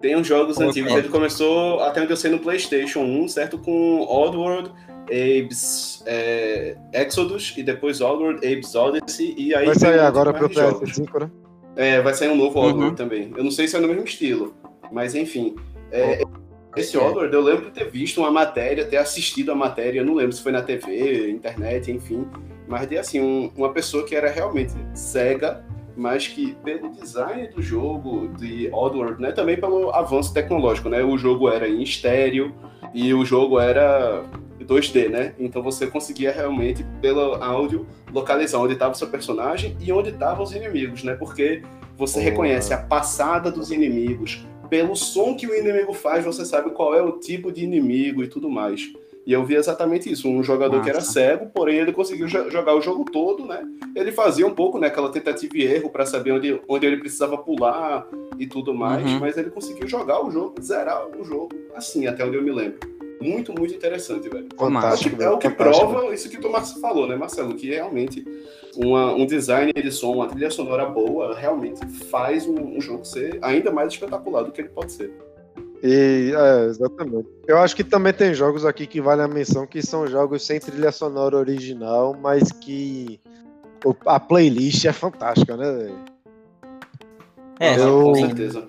Tem 0.00 0.16
uns 0.16 0.26
jogos 0.26 0.60
antigos, 0.60 0.92
ele 0.92 1.08
começou 1.08 1.80
até 1.80 2.00
onde 2.00 2.12
eu 2.12 2.16
sei 2.16 2.30
no 2.30 2.38
PlayStation 2.38 3.00
1, 3.00 3.28
certo? 3.28 3.58
Com 3.58 4.02
Oddworld, 4.02 4.70
Abe's 5.06 6.04
é, 6.06 6.76
Exodus 6.92 7.54
e 7.56 7.62
depois 7.62 8.00
Oddworld, 8.00 8.46
Abe's 8.46 8.74
Odyssey. 8.74 9.34
E 9.36 9.54
aí 9.54 9.66
vai 9.66 9.74
sair 9.74 9.98
agora 9.98 10.32
pro 10.32 10.48
PS5, 10.48 11.20
né? 11.20 11.30
É, 11.74 12.00
vai 12.00 12.14
sair 12.14 12.28
um 12.28 12.36
novo 12.36 12.60
Oddworld 12.60 12.90
uhum. 12.90 12.94
também. 12.94 13.32
Eu 13.36 13.42
não 13.42 13.50
sei 13.50 13.66
se 13.66 13.76
é 13.76 13.80
no 13.80 13.88
mesmo 13.88 14.04
estilo, 14.04 14.54
mas 14.92 15.14
enfim. 15.14 15.56
É, 15.90 16.22
esse 16.76 16.96
Oddworld, 16.96 17.34
eu 17.34 17.40
lembro 17.40 17.64
de 17.66 17.70
ter 17.72 17.90
visto 17.90 18.20
uma 18.20 18.30
matéria, 18.30 18.84
ter 18.84 18.98
assistido 18.98 19.50
a 19.50 19.54
matéria, 19.54 20.04
não 20.04 20.14
lembro 20.14 20.32
se 20.32 20.42
foi 20.42 20.52
na 20.52 20.62
TV, 20.62 21.30
internet, 21.30 21.90
enfim. 21.90 22.26
Mas 22.66 22.88
de 22.88 22.98
assim, 22.98 23.20
um, 23.20 23.50
uma 23.56 23.72
pessoa 23.72 24.04
que 24.04 24.14
era 24.14 24.30
realmente 24.30 24.74
cega 24.94 25.64
mas 25.98 26.28
que 26.28 26.54
pelo 26.62 26.92
design 26.92 27.48
do 27.48 27.60
jogo 27.60 28.28
de 28.38 28.70
Oddworld, 28.72 29.20
né, 29.20 29.32
também 29.32 29.58
pelo 29.58 29.90
avanço 29.90 30.32
tecnológico, 30.32 30.88
né, 30.88 31.02
o 31.02 31.18
jogo 31.18 31.50
era 31.50 31.68
em 31.68 31.82
estéreo 31.82 32.54
e 32.94 33.12
o 33.12 33.24
jogo 33.24 33.58
era 33.58 34.22
2D, 34.60 35.08
né, 35.08 35.34
então 35.40 35.60
você 35.60 35.88
conseguia 35.88 36.30
realmente 36.30 36.86
pelo 37.02 37.42
áudio 37.42 37.84
localizar 38.12 38.58
onde 38.58 38.74
estava 38.74 38.92
o 38.92 38.96
seu 38.96 39.08
personagem 39.08 39.76
e 39.80 39.92
onde 39.92 40.10
estavam 40.10 40.44
os 40.44 40.54
inimigos, 40.54 41.02
né, 41.02 41.16
porque 41.16 41.62
você 41.96 42.20
oh. 42.20 42.22
reconhece 42.22 42.72
a 42.72 42.78
passada 42.78 43.50
dos 43.50 43.72
inimigos 43.72 44.46
pelo 44.68 44.94
som 44.94 45.34
que 45.34 45.46
o 45.46 45.54
inimigo 45.54 45.92
faz, 45.92 46.24
você 46.24 46.44
sabe 46.44 46.70
qual 46.70 46.94
é 46.94 47.02
o 47.02 47.18
tipo 47.18 47.50
de 47.50 47.64
inimigo 47.64 48.22
e 48.22 48.28
tudo 48.28 48.50
mais. 48.50 48.92
E 49.26 49.32
eu 49.32 49.44
vi 49.44 49.56
exatamente 49.56 50.10
isso, 50.10 50.26
um 50.26 50.42
jogador 50.42 50.78
Nossa. 50.78 50.84
que 50.84 50.90
era 50.90 51.00
cego, 51.02 51.50
porém 51.52 51.76
ele 51.76 51.92
conseguiu 51.92 52.26
jogar 52.26 52.74
o 52.74 52.80
jogo 52.80 53.04
todo, 53.04 53.44
né? 53.44 53.62
Ele 53.94 54.10
fazia 54.10 54.46
um 54.46 54.54
pouco, 54.54 54.78
né, 54.78 54.86
aquela 54.86 55.10
tentativa 55.10 55.54
e 55.54 55.64
erro 55.64 55.90
para 55.90 56.06
saber 56.06 56.32
onde, 56.32 56.58
onde 56.66 56.86
ele 56.86 56.96
precisava 56.96 57.36
pular 57.36 58.08
e 58.38 58.46
tudo 58.46 58.72
mais, 58.72 59.04
uhum. 59.04 59.20
mas 59.20 59.36
ele 59.36 59.50
conseguiu 59.50 59.86
jogar 59.86 60.24
o 60.24 60.30
jogo, 60.30 60.54
zerar 60.62 61.06
o 61.08 61.22
jogo, 61.24 61.50
assim, 61.74 62.06
até 62.06 62.24
onde 62.24 62.36
eu 62.36 62.42
me 62.42 62.52
lembro. 62.52 62.97
Muito, 63.20 63.52
muito 63.52 63.74
interessante, 63.74 64.28
velho. 64.28 64.46
Fantástico. 64.56 65.20
É 65.22 65.28
o 65.30 65.38
que, 65.38 65.46
é 65.46 65.50
o 65.50 65.52
que 65.52 65.56
prova 65.56 66.14
isso 66.14 66.28
que 66.28 66.36
o 66.36 66.40
Tomás 66.40 66.72
falou, 66.72 67.06
né, 67.06 67.16
Marcelo? 67.16 67.54
Que 67.54 67.68
realmente 67.70 68.24
uma, 68.76 69.12
um 69.12 69.26
design 69.26 69.72
de 69.72 69.90
som, 69.90 70.14
uma 70.14 70.28
trilha 70.28 70.50
sonora 70.50 70.86
boa, 70.86 71.34
realmente 71.34 71.84
faz 72.10 72.46
um, 72.46 72.76
um 72.76 72.80
jogo 72.80 73.04
ser 73.04 73.38
ainda 73.42 73.72
mais 73.72 73.92
espetacular 73.92 74.42
do 74.42 74.52
que 74.52 74.60
ele 74.60 74.68
pode 74.68 74.92
ser. 74.92 75.12
E, 75.82 76.32
é, 76.34 76.64
exatamente. 76.66 77.28
Eu 77.46 77.58
acho 77.58 77.74
que 77.74 77.84
também 77.84 78.12
tem 78.12 78.34
jogos 78.34 78.64
aqui 78.64 78.86
que 78.86 79.00
vale 79.00 79.22
a 79.22 79.28
menção 79.28 79.66
que 79.66 79.80
são 79.80 80.06
jogos 80.06 80.44
sem 80.44 80.58
trilha 80.58 80.90
sonora 80.90 81.36
original, 81.36 82.16
mas 82.20 82.50
que 82.50 83.20
a 84.06 84.18
playlist 84.18 84.84
é 84.84 84.92
fantástica, 84.92 85.56
né? 85.56 85.90
É, 87.60 87.78
eu, 87.78 88.02
com 88.02 88.14
certeza. 88.14 88.68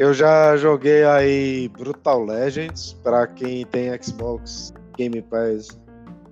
Eu 0.00 0.14
já 0.14 0.56
joguei 0.56 1.04
aí 1.04 1.68
Brutal 1.68 2.24
Legends 2.24 2.94
para 3.02 3.26
quem 3.26 3.66
tem 3.66 3.90
Xbox 4.02 4.72
Game 4.96 5.20
Pass, 5.20 5.78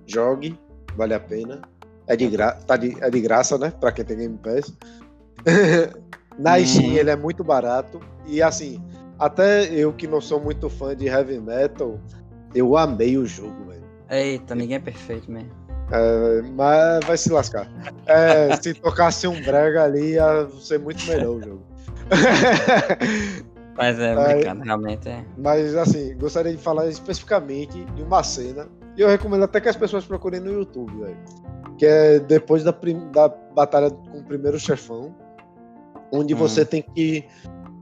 jogue, 0.07 0.59
vale 0.97 1.13
a 1.13 1.19
pena. 1.19 1.61
É 2.07 2.15
de, 2.15 2.27
gra 2.29 2.53
tá 2.53 2.75
de, 2.75 2.97
é 2.99 3.11
de 3.11 3.21
graça, 3.21 3.59
né? 3.59 3.71
Para 3.79 3.91
quem 3.91 4.03
tem 4.03 4.17
Game 4.17 4.39
Pass. 4.39 4.75
Na 6.39 6.57
hum. 6.57 6.65
Steam 6.65 6.93
ele 6.93 7.11
é 7.11 7.15
muito 7.15 7.43
barato 7.43 7.99
e 8.25 8.41
assim 8.41 8.81
até 9.19 9.65
eu 9.65 9.93
que 9.93 10.07
não 10.07 10.19
sou 10.19 10.41
muito 10.41 10.67
fã 10.67 10.95
de 10.95 11.05
heavy 11.05 11.39
metal, 11.39 11.99
Eu 12.55 12.75
amei 12.75 13.19
o 13.19 13.25
jogo, 13.27 13.65
velho. 13.65 13.83
Eita, 14.09 14.55
ninguém 14.55 14.77
é 14.77 14.79
perfeito 14.79 15.31
mesmo. 15.31 15.51
É, 15.91 16.41
mas 16.41 17.05
vai 17.05 17.17
se 17.17 17.31
lascar. 17.31 17.71
É, 18.07 18.55
se 18.55 18.73
tocasse 18.73 19.27
um 19.27 19.39
brega 19.43 19.83
ali, 19.83 20.13
ia 20.13 20.47
ser 20.59 20.79
muito 20.79 21.05
melhor 21.05 21.35
o 21.35 21.41
jogo. 21.43 21.69
Mas 23.79 23.97
é, 23.97 24.13
brincando, 24.13 24.63
realmente 24.63 25.07
é. 25.07 25.25
Mas 25.37 25.73
assim, 25.73 26.17
gostaria 26.17 26.51
de 26.51 26.57
falar 26.61 26.87
especificamente 26.87 27.81
de 27.95 28.03
uma 28.03 28.21
cena. 28.23 28.67
E 28.97 29.01
eu 29.01 29.07
recomendo 29.07 29.45
até 29.45 29.61
que 29.61 29.69
as 29.69 29.77
pessoas 29.77 30.03
procurem 30.03 30.41
no 30.41 30.51
YouTube, 30.51 30.91
velho. 30.99 31.17
Que 31.77 31.85
é 31.85 32.19
depois 32.19 32.61
da, 32.61 32.75
da 33.13 33.29
batalha 33.55 33.89
com 33.89 34.19
o 34.19 34.23
primeiro 34.25 34.59
chefão, 34.59 35.15
onde 36.11 36.33
hum. 36.33 36.37
você 36.37 36.65
tem 36.65 36.81
que 36.81 37.25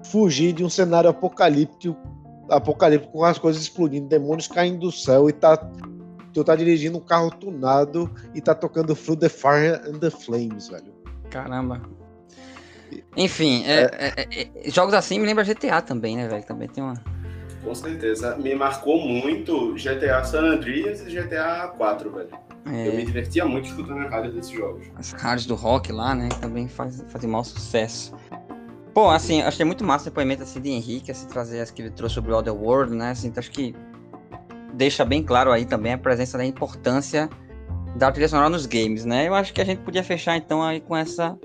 fugir 0.05 0.53
de 0.53 0.63
um 0.63 0.69
cenário 0.69 1.09
apocalíptico, 1.09 1.97
apocalíptico 2.47 3.11
com 3.13 3.23
as 3.23 3.39
coisas 3.39 3.63
explodindo, 3.63 4.07
demônios 4.07 4.47
caindo 4.47 4.81
do 4.81 4.91
céu 4.91 5.27
e 5.27 5.33
tá 5.33 5.57
tu 6.31 6.43
tá 6.43 6.55
dirigindo 6.55 6.99
um 6.99 7.01
carro 7.01 7.31
tunado 7.31 8.07
e 8.35 8.39
tá 8.39 8.53
tocando 8.53 8.95
Through 8.95 9.17
the 9.17 9.29
Fire 9.29 9.81
and 9.83 9.97
the 9.97 10.11
Flames, 10.11 10.69
velho. 10.69 10.93
Caramba. 11.31 11.81
Enfim, 13.15 13.63
é, 13.65 13.89
é, 13.93 14.13
é, 14.17 14.49
é 14.67 14.71
jogos 14.71 14.93
assim 14.93 15.19
me 15.19 15.25
lembra 15.25 15.43
GTA 15.43 15.81
também, 15.81 16.15
né, 16.17 16.27
velho? 16.27 16.43
Também 16.45 16.67
tem 16.67 16.83
uma. 16.83 16.93
Com 17.63 17.75
certeza. 17.75 18.37
Me 18.37 18.55
marcou 18.55 18.99
muito 18.99 19.73
GTA 19.73 20.23
San 20.23 20.43
Andreas 20.43 21.01
e 21.01 21.05
GTA 21.05 21.73
4, 21.77 22.11
velho. 22.11 22.29
É. 22.71 22.87
Eu 22.87 22.93
me 22.93 23.05
divertia 23.05 23.45
muito 23.45 23.69
escutando 23.69 23.99
a 23.99 24.09
rádio 24.09 24.33
desses 24.33 24.51
jogos. 24.51 24.87
As 24.95 25.11
rádios 25.13 25.45
do 25.45 25.55
rock 25.55 25.91
lá, 25.91 26.13
né? 26.13 26.29
Também 26.41 26.67
faz, 26.67 27.03
fazem 27.09 27.29
mau 27.29 27.43
sucesso. 27.43 28.13
Pô, 28.93 29.09
assim, 29.09 29.41
achei 29.41 29.65
muito 29.65 29.83
massa 29.83 30.03
o 30.03 30.05
depoimento 30.05 30.43
assim, 30.43 30.59
de 30.59 30.69
Henrique, 30.69 31.11
assim, 31.11 31.27
trazer 31.27 31.61
as 31.61 31.71
que 31.71 31.81
ele 31.81 31.91
trouxe 31.91 32.15
sobre 32.15 32.31
o 32.31 32.37
Other 32.37 32.53
World, 32.53 32.95
né? 32.95 33.11
Assim, 33.11 33.27
então 33.27 33.39
acho 33.39 33.51
que 33.51 33.75
deixa 34.73 35.05
bem 35.05 35.23
claro 35.23 35.51
aí 35.51 35.65
também 35.65 35.93
a 35.93 35.97
presença 35.97 36.37
da 36.37 36.45
importância 36.45 37.29
da 37.95 38.11
trilha 38.11 38.27
sonora 38.27 38.49
nos 38.49 38.65
games, 38.65 39.05
né? 39.05 39.27
Eu 39.27 39.33
acho 39.33 39.53
que 39.53 39.61
a 39.61 39.65
gente 39.65 39.81
podia 39.81 40.03
fechar 40.03 40.37
então 40.37 40.61
aí 40.63 40.79
com 40.79 40.95
essa 40.95 41.37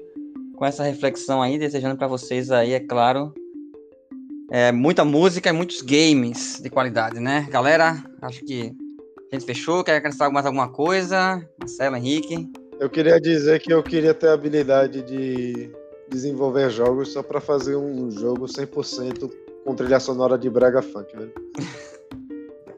com 0.63 0.67
essa 0.67 0.85
reflexão 0.85 1.43
aí, 1.43 1.59
desejando 1.59 1.97
para 1.97 2.07
vocês 2.07 2.53
aí, 2.53 2.73
é 2.73 2.79
claro, 2.79 3.35
é, 4.49 4.71
muita 4.71 5.05
música 5.05 5.51
e 5.51 5.53
muitos 5.53 5.83
games 5.83 6.61
de 6.63 6.71
qualidade, 6.71 7.19
né? 7.19 7.49
Galera, 7.51 8.01
acho 8.23 8.45
que 8.45 8.73
a 9.33 9.35
gente 9.35 9.45
fechou. 9.45 9.83
Quer 9.83 9.97
acrescentar 9.97 10.31
mais 10.31 10.47
alguma 10.47 10.69
coisa? 10.69 11.45
Marcelo, 11.59 11.97
Henrique? 11.97 12.49
Eu 12.79 12.89
queria 12.89 13.21
dizer 13.21 13.59
que 13.59 13.75
eu 13.75 13.83
queria 13.83 14.15
ter 14.15 14.29
a 14.29 14.35
habilidade 14.35 15.03
de 15.03 15.69
desenvolver 16.09 16.71
jogos 16.71 17.13
só 17.13 17.25
para 17.25 17.41
fazer 17.41 17.75
um 17.75 18.09
jogo 18.13 18.47
100% 18.47 19.33
com 19.65 19.75
trilha 19.75 19.99
sonora 19.99 20.39
de 20.39 20.49
brega 20.49 20.81
funk, 20.81 21.13
velho. 21.17 21.33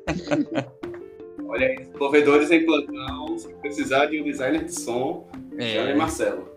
Olha 1.47 1.67
aí, 1.67 1.77
desenvolvedores 1.81 2.51
em 2.51 2.65
plantão, 2.65 3.37
se 3.37 3.49
precisar 3.57 4.07
de 4.07 4.23
um 4.23 4.25
designer 4.25 4.65
de 4.65 4.73
som, 4.73 5.29
é. 5.59 5.75
chame 5.75 5.93
Marcelo. 5.93 6.54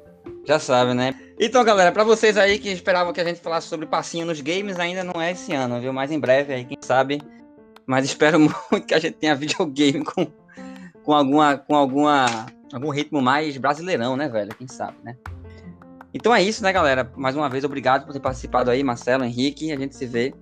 Já 0.48 0.60
sabe, 0.60 0.94
né? 0.94 1.14
Então, 1.38 1.62
galera, 1.62 1.92
para 1.92 2.06
vocês 2.06 2.38
aí 2.38 2.58
que 2.58 2.70
esperavam 2.70 3.12
que 3.12 3.20
a 3.20 3.24
gente 3.26 3.42
falasse 3.42 3.68
sobre 3.68 3.86
passinho 3.86 4.26
nos 4.26 4.40
games, 4.40 4.80
ainda 4.80 5.04
não 5.04 5.22
é 5.22 5.34
esse 5.34 5.54
ano, 5.54 5.82
viu? 5.82 5.92
Mas 5.92 6.10
em 6.10 6.20
breve 6.20 6.54
aí, 6.54 6.64
quem 6.64 6.78
sabe. 6.80 7.22
Mas 7.86 8.06
espero 8.06 8.40
muito 8.40 8.88
que 8.88 8.94
a 8.94 9.00
gente 9.00 9.16
tenha 9.16 9.36
videogame 9.36 10.06
com, 10.06 10.26
com 11.04 11.14
alguma 11.14 11.58
com 11.58 11.76
alguma 11.76 12.46
algum 12.72 12.90
ritmo 12.90 13.22
mais 13.22 13.58
brasileirão, 13.58 14.16
né, 14.16 14.30
velho? 14.30 14.56
Quem 14.56 14.70
sabe, 14.70 14.96
né? 15.04 15.18
Então 16.14 16.34
é 16.34 16.42
isso, 16.42 16.64
né, 16.64 16.72
galera? 16.72 17.12
Mais 17.18 17.36
uma 17.36 17.50
vez, 17.50 17.66
obrigado 17.66 18.06
por 18.06 18.14
ter 18.14 18.22
participado 18.22 18.72
aí, 18.72 18.82
Marcelo, 18.82 19.26
Henrique. 19.26 19.74
A 19.74 19.78
gente 19.78 19.98
se 19.98 20.06
vê 20.06 20.34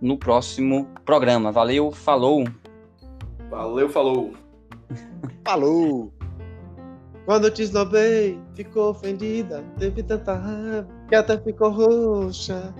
no 0.00 0.16
próximo 0.16 0.88
programa. 1.04 1.50
Valeu, 1.50 1.90
falou. 1.90 2.44
Valeu, 3.50 3.88
falou. 3.88 4.34
falou. 5.44 6.12
Quando 7.24 7.50
te 7.50 7.62
esnobei, 7.62 8.38
ficou 8.54 8.90
ofendida, 8.90 9.62
teve 9.78 10.02
tanta 10.02 10.34
raiva 10.34 10.88
que 11.08 11.14
até 11.14 11.38
ficou 11.38 11.70
roxa. 11.70 12.74